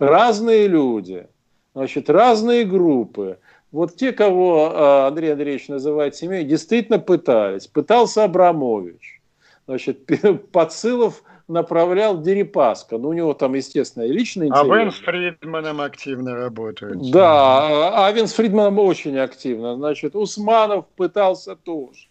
[0.01, 1.27] разные люди,
[1.73, 3.39] значит, разные группы.
[3.71, 7.67] Вот те, кого а, Андрей Андреевич называет семьей, действительно пытались.
[7.67, 9.21] Пытался Абрамович.
[9.65, 10.05] Значит,
[10.51, 12.97] Подсылов направлял Дерипаска.
[12.97, 14.63] Ну, у него там, естественно, личный интерес.
[14.63, 17.11] А Вен с Фридманом активно работает.
[17.11, 19.75] Да, а Вен с Фридманом очень активно.
[19.75, 22.07] Значит, Усманов пытался тоже.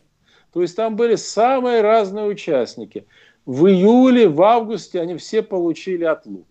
[0.52, 3.06] То есть там были самые разные участники.
[3.46, 6.46] В июле, в августе они все получили отлуп.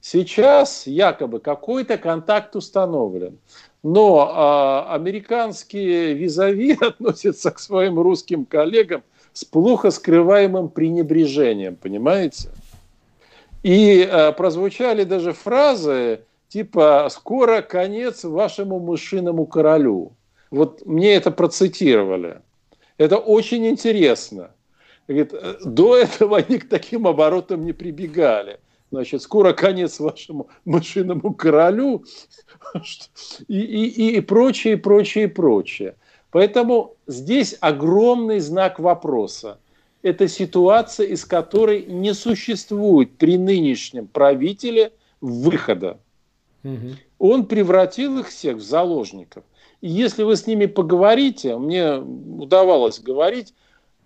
[0.00, 3.38] Сейчас якобы какой-то контакт установлен.
[3.82, 12.50] Но а, американские визави относятся к своим русским коллегам с плохо скрываемым пренебрежением, понимаете?
[13.62, 20.12] И а, прозвучали даже фразы типа «скоро конец вашему мышиному королю».
[20.50, 22.40] Вот мне это процитировали.
[22.98, 24.50] Это очень интересно.
[25.06, 25.32] Говорит,
[25.64, 28.58] до этого они к таким оборотам не прибегали.
[28.90, 32.04] Значит, скоро конец вашему мышиному королю
[33.46, 35.94] и, и, и прочее, прочее, прочее.
[36.30, 39.58] Поэтому здесь огромный знак вопроса.
[40.02, 45.98] Это ситуация, из которой не существует при нынешнем правителе выхода.
[46.64, 46.96] Угу.
[47.18, 49.44] Он превратил их всех в заложников.
[49.82, 53.54] И если вы с ними поговорите, мне удавалось говорить,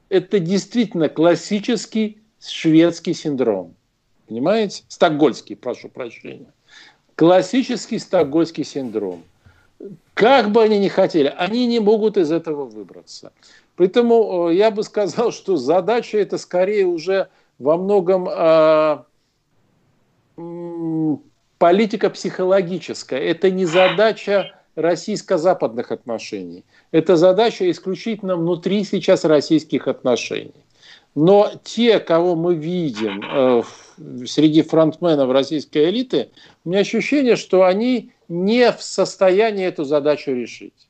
[0.09, 3.75] это действительно классический шведский синдром.
[4.29, 4.85] Понимаете?
[4.89, 6.53] Стокгольский, прошу прощения.
[7.17, 9.23] Классический стокгольский синдром.
[10.15, 13.33] Как бы они ни хотели, они не могут из этого выбраться.
[13.77, 19.05] Поэтому э, я бы сказал, что задача это скорее уже во многом э,
[21.59, 23.21] политика психологическая.
[23.21, 26.65] Это не задача российско-западных отношений.
[26.91, 30.65] Это задача исключительно внутри сейчас российских отношений.
[31.15, 33.63] Но те, кого мы видим э,
[34.27, 36.31] среди фронтменов российской элиты,
[36.65, 40.89] у меня ощущение, что они не в состоянии эту задачу решить.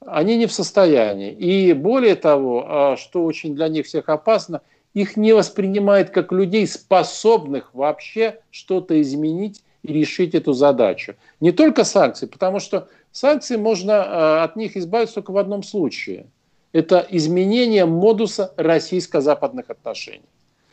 [0.00, 1.32] Они не в состоянии.
[1.32, 4.62] И более того, э, что очень для них всех опасно,
[4.94, 11.14] их не воспринимают как людей, способных вообще что-то изменить и решить эту задачу.
[11.40, 16.26] Не только санкции, потому что санкции можно э, от них избавиться только в одном случае–
[16.72, 20.24] это изменение модуса российско-западных отношений.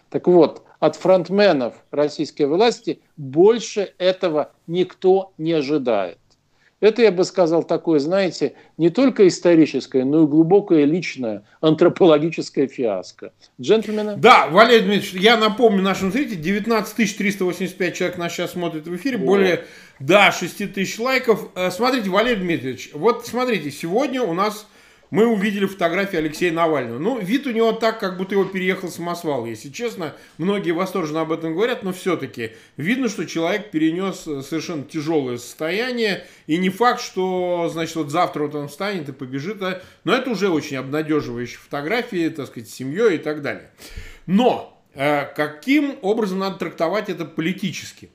[0.09, 6.17] Так вот, от фронтменов российской власти больше этого никто не ожидает.
[6.79, 13.33] Это, я бы сказал, такое, знаете, не только историческое, но и глубокое личное антропологическое фиаско.
[13.59, 14.15] Джентльмены?
[14.15, 19.17] Да, Валерий Дмитриевич, я напомню нашим зрителям, 19 385 человек нас сейчас смотрит в эфире,
[19.17, 19.19] О.
[19.19, 19.65] более,
[19.99, 21.49] да, 6 тысяч лайков.
[21.55, 24.65] Э, смотрите, Валерий Дмитриевич, вот смотрите, сегодня у нас
[25.11, 26.99] мы увидели фотографии Алексея Навального.
[26.99, 29.45] Ну, вид у него так, как будто его переехал самосвал.
[29.45, 34.83] Если честно, многие восторженно об этом говорят, но все-таки видно, что человек перенес э, совершенно
[34.83, 36.25] тяжелое состояние.
[36.45, 39.61] И не факт, что, значит, вот завтра вот он встанет и побежит.
[39.61, 43.71] А, но это уже очень обнадеживающие фотографии, так сказать, с семьей и так далее.
[44.27, 48.11] Но э, каким образом надо трактовать это политически?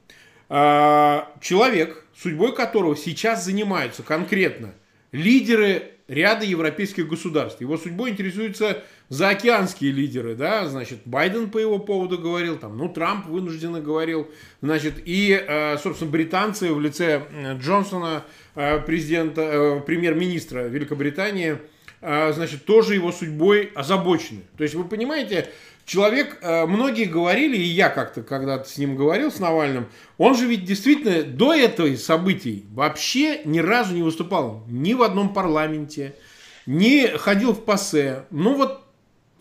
[0.49, 4.75] Э, человек, судьбой которого сейчас занимаются конкретно
[5.15, 7.61] лидеры ряда европейских государств.
[7.61, 13.27] Его судьбой интересуются заокеанские лидеры, да, значит, Байден по его поводу говорил, там, ну, Трамп
[13.27, 14.29] вынужденно говорил,
[14.61, 17.23] значит, и, э, собственно, британцы в лице
[17.61, 21.59] Джонсона, э, президента, э, премьер-министра Великобритании,
[22.01, 24.43] значит, тоже его судьбой озабочены.
[24.59, 25.49] То есть, вы понимаете,
[25.85, 30.47] человек, э, многие говорили, и я как-то когда-то с ним говорил, с Навальным, он же
[30.47, 36.17] ведь действительно до этого событий вообще ни разу не выступал ни в одном парламенте,
[36.67, 38.27] не ходил в ПАСЕ.
[38.31, 38.85] Ну вот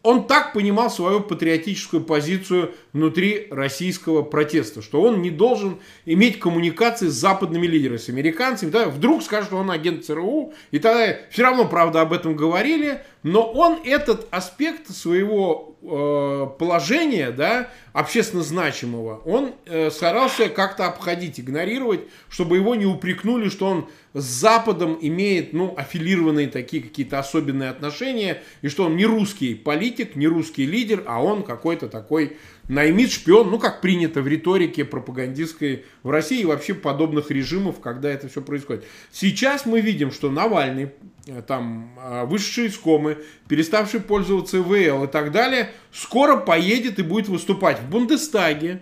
[0.03, 7.07] он так понимал свою патриотическую позицию внутри российского протеста, что он не должен иметь коммуникации
[7.07, 8.69] с западными лидерами, с американцами.
[8.69, 13.01] Да, вдруг скажет, что он агент ЦРУ, и тогда все равно, правда, об этом говорили,
[13.23, 21.39] но он этот аспект своего э, положения, да, общественно значимого, он э, старался как-то обходить,
[21.39, 27.69] игнорировать, чтобы его не упрекнули, что он с Западом имеет, ну, аффилированные такие какие-то особенные
[27.69, 33.11] отношения, и что он не русский политик, не русский лидер, а он какой-то такой наймит
[33.11, 38.27] шпион, ну, как принято в риторике пропагандистской в России и вообще подобных режимов, когда это
[38.27, 38.85] все происходит.
[39.11, 40.91] Сейчас мы видим, что Навальный,
[41.47, 43.17] там, э, вышедший из комы,
[43.47, 48.81] переставший пользоваться ИВЛ и так далее, скоро поедет и будет выступать в Бундестаге,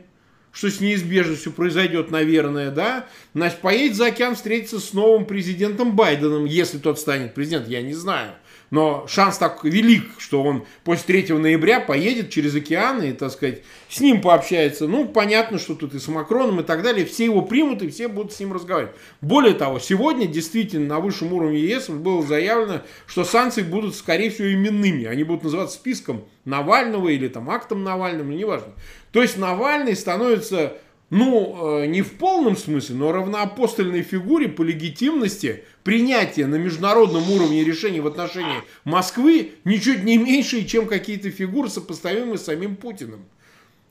[0.52, 6.46] что с неизбежностью произойдет, наверное, да, значит, поедет за океан встретиться с новым президентом Байденом,
[6.46, 8.34] если тот станет президентом, я не знаю.
[8.72, 13.64] Но шанс так велик, что он после 3 ноября поедет через океан и, так сказать,
[13.90, 14.88] с ним пообщается.
[14.88, 17.06] Ну, понятно, что тут и с Макроном и так далее.
[17.06, 18.96] Все его примут и все будут с ним разговаривать.
[19.20, 24.52] Более того, сегодня действительно на высшем уровне ЕС было заявлено, что санкции будут, скорее всего,
[24.52, 25.04] именными.
[25.04, 28.70] Они будут называться списком Навального или там актом Навального, ну, неважно.
[29.12, 30.78] То есть Навальный становится
[31.12, 37.64] ну, э, не в полном смысле, но равноапостольной фигуре по легитимности принятия на международном уровне
[37.64, 43.26] решений в отношении Москвы ничуть не меньше, чем какие-то фигуры, сопоставимые с самим Путиным.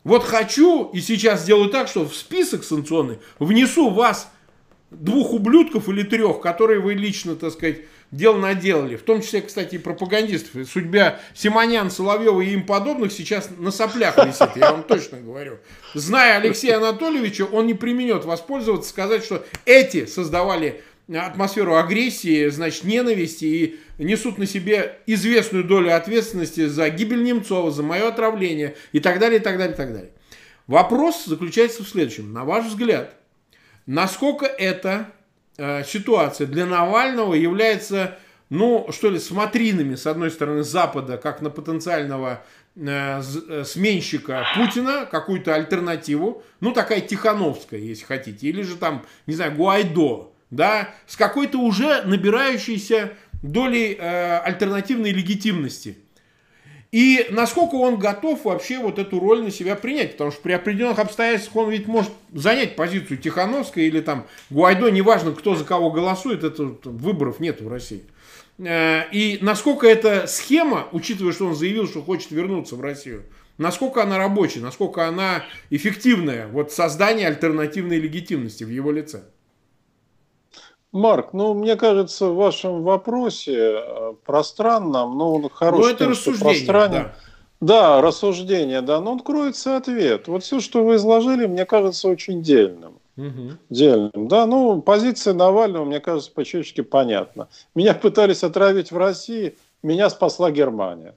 [0.05, 4.30] Вот хочу и сейчас сделаю так, что в список санкционный внесу вас,
[4.91, 7.80] двух ублюдков или трех, которые вы лично, так сказать,
[8.11, 8.97] дел наделали.
[8.97, 10.68] В том числе, кстати, и пропагандистов.
[10.68, 15.59] Судьба Симонян, Соловьева и им подобных сейчас на соплях висит, я вам точно говорю.
[15.95, 20.82] Зная Алексея Анатольевича, он не применет воспользоваться, сказать, что эти создавали
[21.18, 27.82] атмосферу агрессии, значит, ненависти и несут на себе известную долю ответственности за гибель Немцова, за
[27.82, 30.11] мое отравление и так далее, и так далее, и так далее.
[30.66, 32.32] Вопрос заключается в следующем.
[32.32, 33.16] На ваш взгляд,
[33.86, 35.08] насколько эта
[35.56, 38.18] э, ситуация для Навального является,
[38.50, 42.44] ну, что ли, смотринами, с одной стороны, Запада, как на потенциального
[42.76, 49.34] э, э сменщика Путина, какую-то альтернативу, ну, такая Тихановская, если хотите, или же там, не
[49.34, 55.96] знаю, Гуайдо, да, с какой-то уже набирающейся долей э, альтернативной легитимности.
[56.92, 60.98] И насколько он готов вообще вот эту роль на себя принять, потому что при определенных
[60.98, 66.42] обстоятельствах он ведь может занять позицию Тихановской или там Гуайдо, неважно, кто за кого голосует,
[66.42, 68.03] это выборов нет в России.
[68.59, 73.22] Э, и насколько эта схема, учитывая, что он заявил, что хочет вернуться в Россию,
[73.57, 79.22] насколько она рабочая, насколько она эффективная, вот создание альтернативной легитимности в его лице.
[80.93, 85.82] Марк, ну, мне кажется, в вашем вопросе э, пространном, ну, он хороший.
[85.82, 87.14] Ну, это тем, рассуждение, да.
[87.61, 90.26] Да, рассуждение, да, но он кроется ответ.
[90.26, 92.99] Вот все, что вы изложили, мне кажется очень дельным.
[93.16, 93.51] Угу.
[93.68, 97.49] Дельным, да, ну, позиция Навального, мне кажется, по-чечески понятна.
[97.74, 101.14] Меня пытались отравить в России, меня спасла Германия.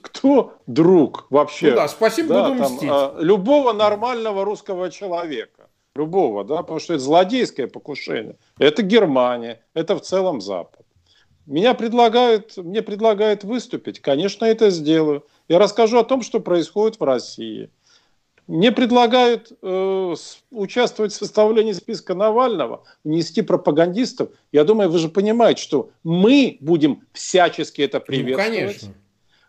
[0.00, 1.70] Кто друг вообще?
[1.70, 2.88] Ну да, спасибо, да, буду там, мстить.
[2.90, 5.61] А, любого нормального русского человека
[5.94, 8.36] любого, да, потому что это злодейское покушение.
[8.58, 10.86] Это Германия, это в целом Запад.
[11.46, 15.26] Меня предлагают, мне предлагают выступить, конечно, это сделаю.
[15.48, 17.70] Я расскажу о том, что происходит в России.
[18.46, 20.14] Мне предлагают э,
[20.50, 24.30] участвовать в составлении списка Навального, внести пропагандистов.
[24.50, 28.50] Я думаю, вы же понимаете, что мы будем всячески это приветствовать.
[28.50, 28.94] Ну, конечно.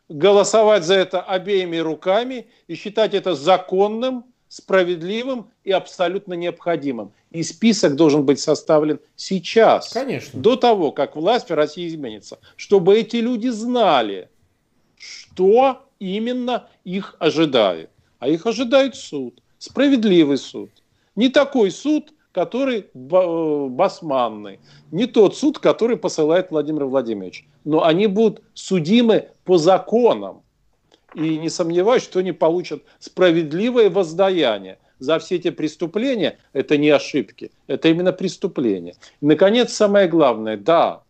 [0.10, 7.12] Голосовать за это обеими руками и считать это законным, справедливым и абсолютно необходимым.
[7.32, 10.40] И список должен быть составлен сейчас, Конечно.
[10.40, 14.30] до того, как власть в России изменится, чтобы эти люди знали,
[14.96, 17.90] что именно их ожидает.
[18.20, 20.70] А их ожидает суд, справедливый суд.
[21.16, 24.60] Не такой суд, который э, басманный,
[24.92, 27.48] не тот суд, который посылает Владимир Владимирович.
[27.64, 30.43] Но они будут судимы по законам,
[31.16, 36.38] и не сомневаюсь, что они получат справедливое воздаяние за все эти преступления.
[36.54, 38.96] Это не ошибки, это именно преступления.
[39.22, 41.04] И, наконец, самое главное, да,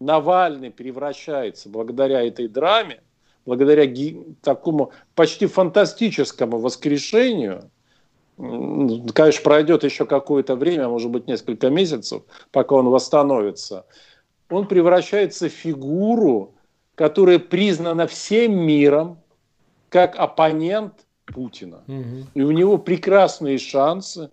[0.00, 3.00] Навальный превращается благодаря этой драме,
[3.44, 3.90] благодаря
[4.42, 7.70] такому почти фантастическому воскрешению,
[8.36, 13.86] конечно, пройдет еще какое-то время, может быть, несколько месяцев, пока он восстановится,
[14.48, 16.54] он превращается в фигуру,
[16.94, 19.18] которая признана всем миром,
[19.88, 20.94] как оппонент
[21.26, 21.82] Путина.
[21.86, 22.26] Угу.
[22.34, 24.30] И у него прекрасные шансы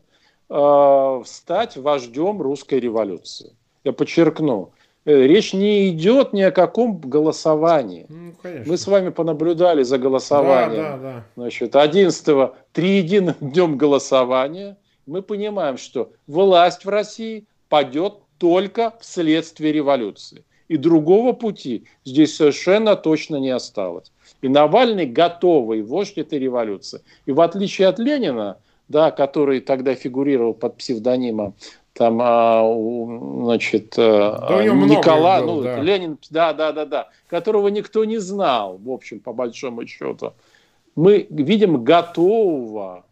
[0.49, 3.53] э, стать вождем русской революции.
[3.83, 4.71] Я подчеркну,
[5.05, 8.05] э, речь не идет ни о каком голосовании.
[8.09, 8.33] Ну,
[8.65, 10.83] Мы с вами понаблюдали за голосованием.
[10.83, 11.25] Да, да, да.
[11.35, 20.43] Значит, 11 триединым днем голосования мы понимаем, что власть в России падет только вследствие революции.
[20.67, 24.11] И другого пути здесь совершенно точно не осталось.
[24.41, 27.01] И Навальный готовый вождь этой революции.
[27.25, 28.57] И в отличие от Ленина,
[28.87, 31.55] да, который тогда фигурировал под псевдонимом
[31.93, 32.61] там, а,
[33.45, 35.79] значит, а, да Николай, ну, да.
[35.79, 40.33] Ленин, да, да, да, да, которого никто не знал, в общем, по большому счету.
[40.95, 43.05] Мы видим готового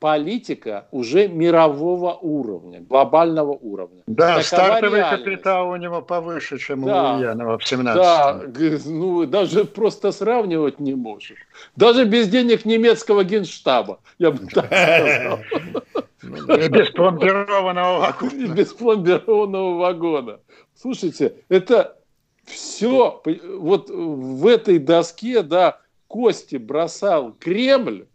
[0.00, 4.02] политика уже мирового уровня, глобального уровня.
[4.06, 5.24] Да, Такова стартовый реальность.
[5.24, 8.42] капитал у него повыше, чем да, у Ульянова в 17 Да,
[8.86, 11.38] ну даже просто сравнивать не можешь.
[11.76, 15.38] Даже без денег немецкого генштаба, я бы так сказал.
[16.22, 18.32] И без пломбированного вагона.
[18.32, 20.40] И без пломбированного вагона.
[20.74, 21.98] Слушайте, это
[22.44, 23.22] все,
[23.58, 25.78] вот в этой доске, да,
[26.08, 28.06] кости бросал Кремль,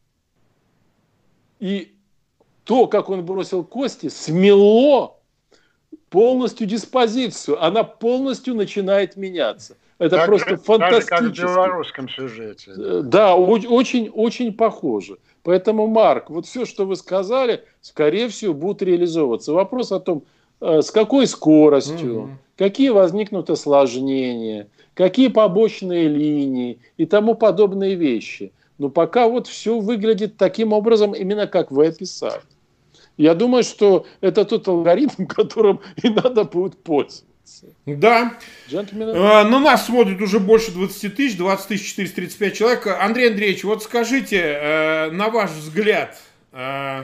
[1.60, 1.96] и
[2.64, 5.16] то, как он бросил кости, смело
[6.10, 7.64] полностью диспозицию.
[7.64, 9.78] Она полностью начинает меняться.
[9.98, 11.10] Это так просто фантастически.
[11.10, 12.72] как в белорусском сюжете.
[12.76, 15.18] Э, да, очень, очень похоже.
[15.44, 19.54] Поэтому, Марк, вот все, что вы сказали, скорее всего, будет реализовываться.
[19.54, 20.24] Вопрос о том,
[20.60, 22.30] э, с какой скоростью, угу.
[22.58, 30.38] какие возникнут осложнения, какие побочные линии и тому подобные вещи– Но пока вот все выглядит
[30.38, 32.42] таким образом, именно как вы описали.
[33.18, 37.24] Я думаю, что это тот алгоритм, которым и надо будет пользоваться.
[37.86, 38.38] Да.
[38.70, 39.14] Джентльмены.
[39.14, 42.88] На нас смотрит уже больше 20 тысяч, 20 тысяч 435 человек.
[42.88, 46.20] Андрей Андреевич, вот скажите, э, на ваш взгляд,
[46.52, 47.04] э,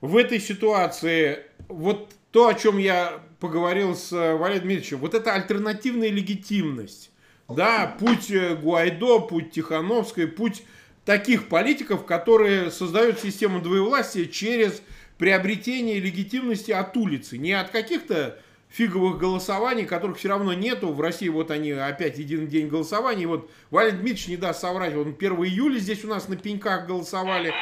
[0.00, 6.10] в этой ситуации, вот то, о чем я поговорил с Валерием Дмитриевичем, вот эта альтернативная
[6.10, 7.10] легитимность,
[7.48, 8.32] да, путь
[8.62, 10.62] Гуайдо, путь Тихановской, путь
[11.04, 14.82] таких политиков, которые создают систему двоевластия через
[15.18, 18.38] приобретение легитимности от улицы, не от каких-то
[18.68, 20.92] фиговых голосований, которых все равно нету.
[20.92, 23.26] В России вот они опять единый день голосований.
[23.26, 24.96] Вот Валерий Дмитриевич не даст соврать.
[24.96, 27.54] Он 1 июля здесь у нас на пеньках голосовали.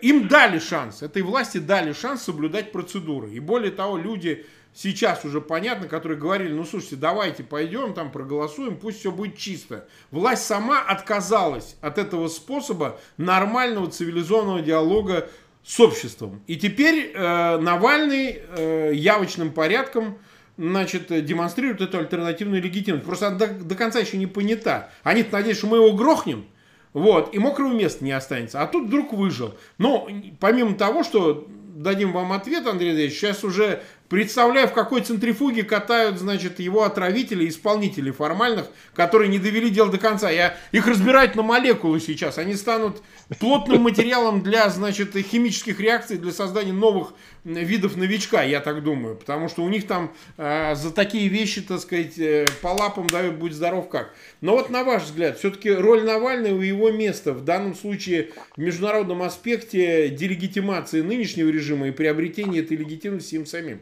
[0.00, 3.30] Им дали шанс, этой власти дали шанс соблюдать процедуры.
[3.32, 8.76] И более того, люди сейчас уже понятно, которые говорили, ну слушайте, давайте пойдем там проголосуем,
[8.76, 9.88] пусть все будет чисто.
[10.10, 15.28] Власть сама отказалась от этого способа нормального цивилизованного диалога
[15.64, 16.42] с обществом.
[16.46, 20.18] И теперь э, Навальный э, явочным порядком
[20.56, 23.06] значит, демонстрирует эту альтернативную легитимность.
[23.06, 24.90] Просто она до, до конца еще не понята.
[25.02, 26.46] Они надеются, что мы его грохнем,
[26.92, 28.62] вот, и мокрого места не останется.
[28.62, 29.54] А тут вдруг выжил.
[29.78, 30.08] Но
[30.38, 33.82] помимо того, что дадим вам ответ, Андрей Андреевич, сейчас уже
[34.14, 39.98] Представляю, в какой центрифуге катают, значит, его отравители, исполнители формальных, которые не довели дело до
[39.98, 40.30] конца.
[40.30, 42.38] Я их разбирать на молекулы сейчас.
[42.38, 43.02] Они станут
[43.40, 47.12] плотным материалом для, значит, химических реакций, для создания новых
[47.42, 49.16] видов новичка, я так думаю.
[49.16, 53.34] Потому что у них там э, за такие вещи, так сказать, э, по лапам дают
[53.34, 54.14] «Будь здоров как».
[54.40, 58.60] Но вот на ваш взгляд, все-таки роль Навального и его место в данном случае в
[58.60, 63.80] международном аспекте делегитимации нынешнего режима и приобретения этой легитимности им самим?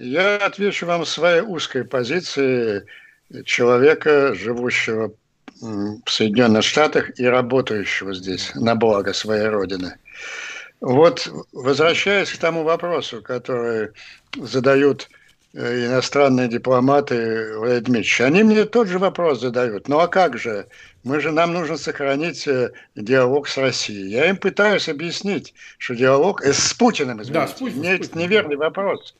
[0.00, 2.86] Я отвечу вам своей узкой позиции
[3.44, 5.12] человека, живущего
[5.60, 9.96] в Соединенных Штатах и работающего здесь на благо своей родины.
[10.80, 13.90] Вот, возвращаясь к тому вопросу, который
[14.34, 15.10] задают
[15.52, 19.86] э, иностранные дипломаты Владимир Дмитриевич, они мне тот же вопрос задают.
[19.86, 20.66] Ну а как же?
[21.04, 24.08] Мы же, нам нужно сохранить э, диалог с Россией.
[24.08, 27.32] Я им пытаюсь объяснить, что диалог э, с Путиным, извините.
[27.34, 28.24] Да, с Путиным, Нет, с Путиным.
[28.24, 29.14] неверный вопрос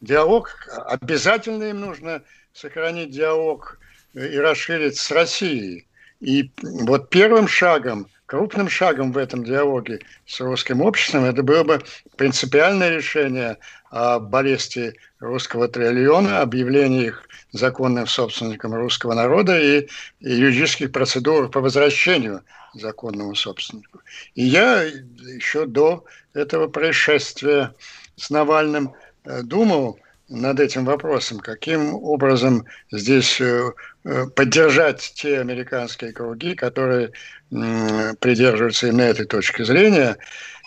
[0.00, 0.50] диалог,
[0.86, 2.22] обязательно им нужно
[2.52, 3.78] сохранить диалог
[4.14, 5.86] и расширить с Россией.
[6.20, 11.82] И вот первым шагом, крупным шагом в этом диалоге с русским обществом, это было бы
[12.16, 13.58] принципиальное решение
[13.90, 19.88] о аресте русского триллиона, объявлении их законным собственником русского народа и,
[20.20, 22.42] и юридических процедур по возвращению
[22.74, 24.00] законному собственнику.
[24.34, 27.74] И я еще до этого происшествия
[28.16, 29.05] с Навальным– Э,
[29.42, 29.98] думал
[30.28, 33.70] над этим вопросом, каким образом здесь э,
[34.04, 37.12] э, поддержать те американские круги, которые
[37.48, 40.16] придерживаются именно этой точки зрения,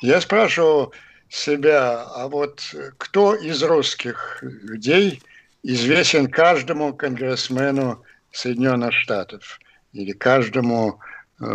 [0.02, 0.94] я спрашивал
[1.28, 5.22] себя, а вот кто из русских людей
[5.62, 8.02] известен каждому конгрессмену
[8.32, 9.60] Соединенных Штатов
[9.92, 11.02] или каждому
[11.42, 11.46] э,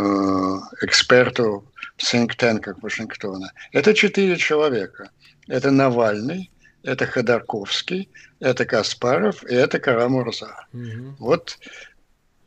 [0.83, 1.65] эксперту
[1.97, 3.51] в think Вашингтона?
[3.73, 5.11] Это четыре человека.
[5.49, 6.51] Это Навальный,
[6.85, 8.09] это Ходорковский,
[8.41, 10.55] это Каспаров и это Карамурза.
[10.73, 11.17] Угу.
[11.19, 11.59] Вот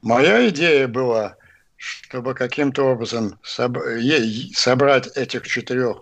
[0.01, 1.35] моя идея была,
[1.75, 5.97] чтобы каким-то образом собрать этих четырех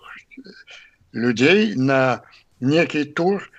[1.13, 2.23] людей на
[2.59, 3.49] некий тур.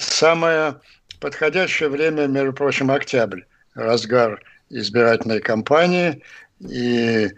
[0.00, 0.80] Самое
[1.20, 3.42] подходящее время, между прочим, октябрь,
[3.74, 6.22] разгар избирательной кампании.
[6.60, 7.30] И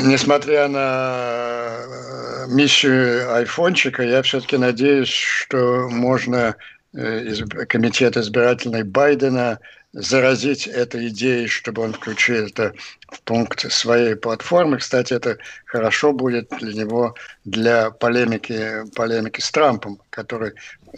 [0.00, 6.56] несмотря на э, миссию айфончика, я все-таки надеюсь, что можно
[6.94, 9.58] э, из комитет избирательный Байдена
[9.92, 12.74] заразить этой идеей, чтобы он включил это
[13.08, 14.78] в пункт своей платформы.
[14.78, 17.14] Кстати, это хорошо будет для него
[17.44, 20.52] для полемики, полемики с Трампом, который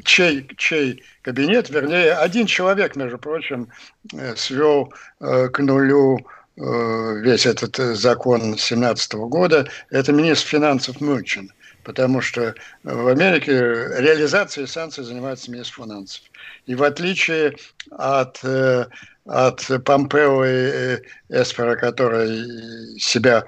[0.04, 3.68] чей, чей кабинет, вернее, один человек, между прочим,
[4.12, 6.24] э, свел к нулю
[6.58, 11.52] весь этот э, закон 17 года, это министр финансов Мюнчин.
[11.84, 16.22] Потому что в Америке реализацией санкций занимается министр финансов.
[16.66, 17.56] И в отличие
[17.92, 18.86] от, э,
[19.24, 23.44] от Помпео и Эспера, которые себя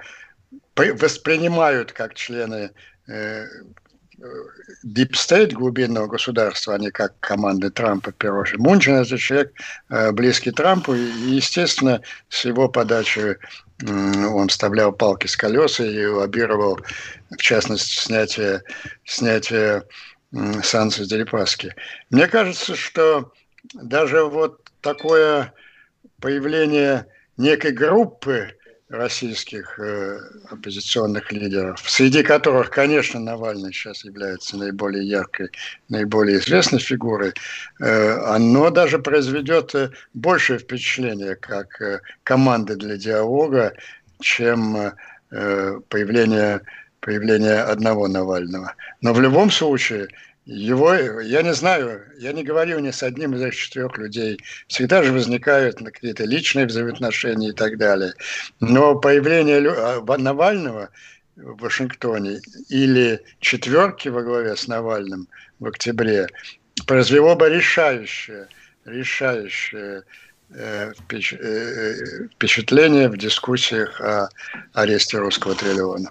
[0.76, 2.70] воспринимают как члены
[4.84, 8.56] deep state глубинного государства, а не как команды Трампа Пирожи.
[8.58, 9.52] Мунчин– это человек
[9.88, 13.38] э, близкий Трампу, и, естественно, с его подачи
[13.82, 16.78] он вставлял палки с колеса и лоббировал,
[17.30, 18.62] в частности, снятие,
[19.04, 19.84] снятие
[20.62, 21.74] санкций с Дерипаски.
[22.10, 23.32] Мне кажется, что
[23.72, 25.52] даже вот такое
[26.20, 27.06] появление
[27.36, 28.54] некой группы
[28.90, 30.18] российских э,
[30.50, 35.50] оппозиционных лидеров, среди которых, конечно, Навальный сейчас является наиболее яркой,
[35.88, 37.32] наиболее известной фигурой,
[37.80, 43.74] э, оно даже произведет э, большее впечатление как э, команды для диалога,
[44.20, 44.92] чем
[45.30, 46.60] появление,
[46.98, 48.74] появление одного Навального.
[49.00, 50.08] Но в любом случае
[50.50, 54.40] его, я не знаю, я не говорю ни с одним из этих четырех людей.
[54.66, 58.14] Всегда же возникают какие-то личные взаимоотношения и так далее.
[58.58, 60.90] Но появление а, Навального
[61.36, 65.28] в Вашингтоне или четверки во главе с Навальным
[65.60, 66.26] в октябре
[66.86, 68.48] произвело бы решающее,
[68.84, 70.02] решающее
[70.52, 74.28] э, э, впечатление в дискуссиях о
[74.72, 76.10] аресте русского триллиона.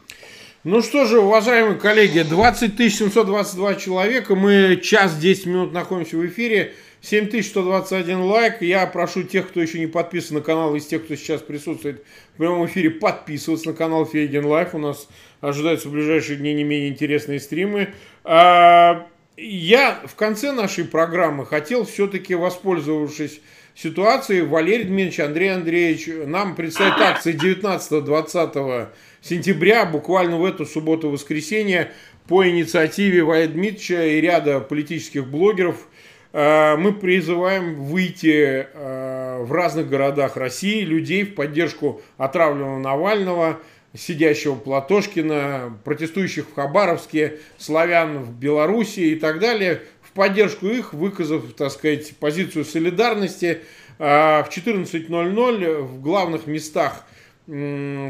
[0.65, 6.73] Ну что же, уважаемые коллеги, 20 722 человека, мы час 10 минут находимся в эфире,
[6.99, 8.61] 7121 лайк.
[8.61, 12.03] Я прошу тех, кто еще не подписан на канал, из тех, кто сейчас присутствует
[12.33, 14.75] в прямом эфире, подписываться на канал Фейгин Live.
[14.75, 15.07] У нас
[15.39, 17.93] ожидаются в ближайшие дни не менее интересные стримы.
[18.25, 19.07] А,
[19.37, 23.39] я в конце нашей программы хотел все-таки, воспользовавшись
[23.81, 28.87] ситуацией, Валерий Дмитриевич, Андрей Андреевич, нам представить акции 19-20
[29.21, 31.91] сентября, буквально в эту субботу-воскресенье,
[32.27, 35.87] по инициативе Валерия Дмитриевича и ряда политических блогеров,
[36.33, 43.59] э, мы призываем выйти э, в разных городах России людей в поддержку отравленного Навального,
[43.97, 51.43] сидящего Платошкина, протестующих в Хабаровске, славян в Белоруссии и так далее, в поддержку их, выказав,
[51.53, 53.61] так сказать, позицию солидарности.
[53.99, 57.05] Э, в 14.00 в главных местах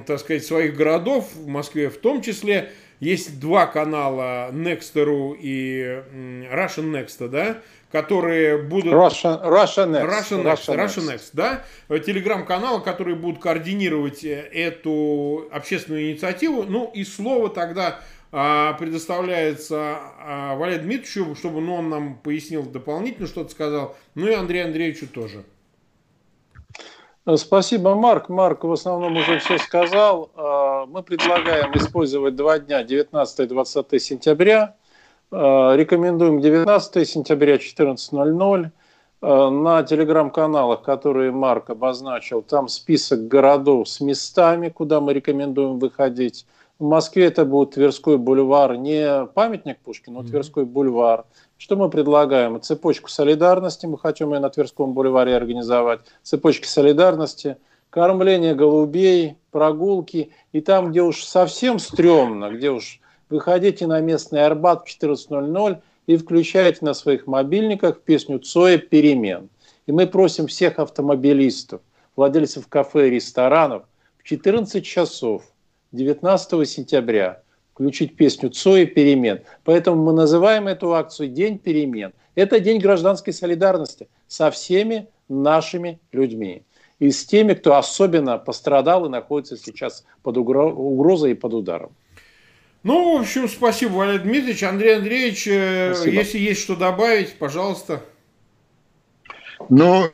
[0.05, 2.71] так сказать, своих городов, в Москве в том числе.
[2.99, 6.03] Есть два канала Nexter и
[6.51, 7.61] Russian Next, да,
[7.93, 8.93] которые будут...
[8.93, 10.09] Russian, Russian Next.
[10.09, 11.63] Russian Next, Russian Next, Russian Next да.
[11.87, 16.63] Телеграм-каналы, которые будут координировать э, эту общественную инициативу.
[16.63, 18.01] Ну и слово тогда а,
[18.31, 23.95] предоставляется а, Валерию Дмитриевичу, чтобы ну, он нам пояснил дополнительно, что-то сказал.
[24.13, 25.43] Ну и Андрею Андреевичу тоже.
[27.35, 28.29] Спасибо, Марк.
[28.29, 30.31] Марк в основном уже все сказал.
[30.35, 34.75] А, мы предлагаем использовать два дня, 19 и 20 сентября.
[35.31, 38.71] А, рекомендуем 19 сентября 14.00.
[39.21, 46.45] А, на телеграм-каналах, которые Марк обозначил, там список городов с местами, куда мы рекомендуем выходить.
[46.79, 51.25] В Москве это будет Тверской бульвар, не памятник Пушкину, но Тверской бульвар.
[51.57, 52.61] Что мы предлагаем?
[52.61, 55.99] Цепочку солидарности, мы хотим ее на Тверском бульваре организовать.
[56.23, 57.57] Цепочки солидарности,
[57.89, 60.31] кормление голубей, прогулки.
[60.53, 66.15] И там, где уж совсем стрёмно, где уж выходите на местный Арбат в 14.00 и
[66.15, 69.49] включаете на своих мобильниках песню Цоя «Перемен».
[69.85, 71.81] И мы просим всех автомобилистов,
[72.15, 73.83] владельцев кафе и ресторанов
[74.17, 75.43] в 14 часов
[75.91, 77.41] 19 сентября
[77.73, 79.41] включить песню Цоя «Перемен».
[79.63, 82.13] Поэтому мы называем эту акцию «День перемен».
[82.35, 86.63] Это день гражданской солидарности со всеми нашими людьми.
[86.99, 91.95] И с теми, кто особенно пострадал и находится сейчас под угрозой и под ударом.
[92.83, 94.63] Ну, в общем, спасибо, Валерий Дмитриевич.
[94.63, 96.15] Андрей Андреевич, э, спасибо.
[96.15, 98.01] если есть что добавить, пожалуйста.
[99.69, 100.05] Ну,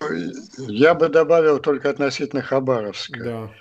[0.58, 3.24] я бы добавил только относительно Хабаровска.
[3.24, 3.52] Да.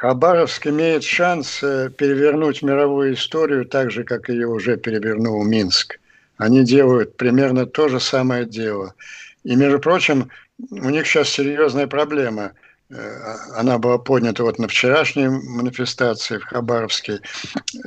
[0.00, 5.98] Хабаровск имеет шанс э, перевернуть мировую историю так же, как ее уже перевернул Минск.
[6.36, 8.94] Они делают примерно то же самое дело.
[9.42, 10.30] И, между прочим,
[10.70, 12.52] у них сейчас серьезная проблема.
[12.90, 17.20] Э, она была поднята вот на вчерашней манифестации в Хабаровске.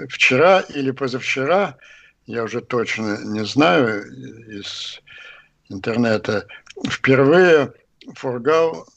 [0.09, 1.77] Вчера или позавчера,
[2.25, 4.03] я уже точно не знаю
[4.49, 4.99] из
[5.69, 6.45] интернета,
[6.89, 7.73] впервые
[8.15, 8.87] Фургал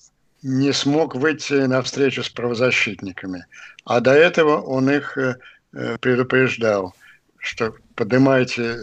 [0.43, 3.47] не смог выйти на встречу с правозащитниками.
[3.85, 5.36] А до этого он их э,
[5.73, 6.94] э, предупреждал,
[7.39, 8.82] что поднимайте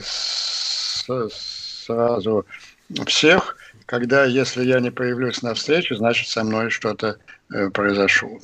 [1.31, 2.45] сразу
[3.05, 7.17] всех, когда, если я не появлюсь на встрече, значит, со мной что-то
[7.53, 8.39] э, произошло.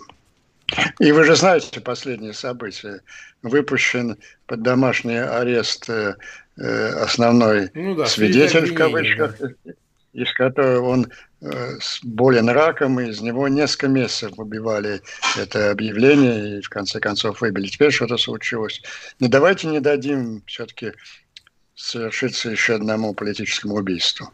[0.99, 3.01] И вы же знаете последние события.
[3.43, 4.17] Выпущен
[4.47, 5.87] под домашний арест
[6.57, 9.73] основной ну да, свидетель, в кавычках, да.
[10.13, 11.11] из которого он
[12.03, 15.01] болен раком, и из него несколько месяцев выбивали
[15.37, 17.67] это объявление, и в конце концов выбили.
[17.67, 18.81] Теперь что-то случилось.
[19.19, 20.93] Но давайте не дадим все-таки
[21.75, 24.31] совершиться еще одному политическому убийству.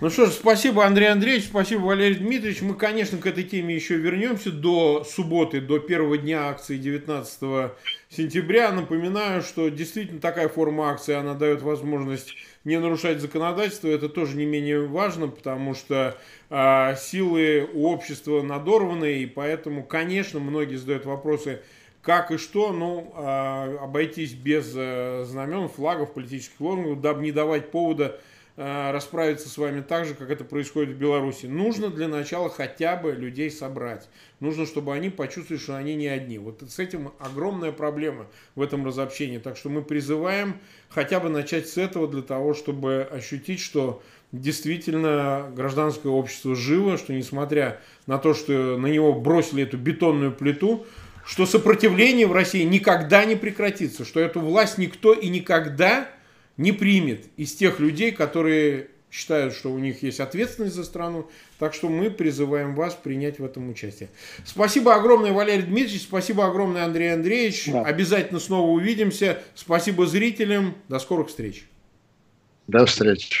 [0.00, 2.62] Ну что ж, спасибо, Андрей Андреевич, спасибо, Валерий Дмитриевич.
[2.62, 7.72] Мы, конечно, к этой теме еще вернемся до субботы, до первого дня акции 19
[8.08, 8.70] сентября.
[8.70, 12.36] Напоминаю, что действительно такая форма акции, она дает возможность
[12.68, 13.88] не нарушать законодательство.
[13.88, 16.16] Это тоже не менее важно, потому что
[16.50, 21.62] э, силы у общества надорваны, и поэтому, конечно, многие задают вопросы,
[22.02, 27.70] как и что, ну, э, обойтись без э, знамен, флагов, политических лозунгов, дабы не давать
[27.70, 28.20] повода
[28.58, 31.46] расправиться с вами так же, как это происходит в Беларуси.
[31.46, 34.08] Нужно для начала хотя бы людей собрать.
[34.40, 36.38] Нужно, чтобы они почувствовали, что они не одни.
[36.38, 38.26] Вот с этим огромная проблема
[38.56, 39.38] в этом разобщении.
[39.38, 40.56] Так что мы призываем
[40.88, 44.02] хотя бы начать с этого для того, чтобы ощутить, что
[44.32, 50.84] действительно гражданское общество живо, что несмотря на то, что на него бросили эту бетонную плиту,
[51.24, 56.08] что сопротивление в России никогда не прекратится, что эту власть никто и никогда
[56.58, 61.28] не примет из тех людей, которые считают, что у них есть ответственность за страну.
[61.58, 64.10] Так что мы призываем вас принять в этом участие.
[64.44, 66.02] Спасибо огромное, Валерий Дмитриевич.
[66.02, 67.70] Спасибо огромное, Андрей Андреевич.
[67.72, 67.82] Да.
[67.82, 69.42] Обязательно снова увидимся.
[69.54, 70.74] Спасибо зрителям.
[70.88, 71.66] До скорых встреч.
[72.66, 73.40] До встречи.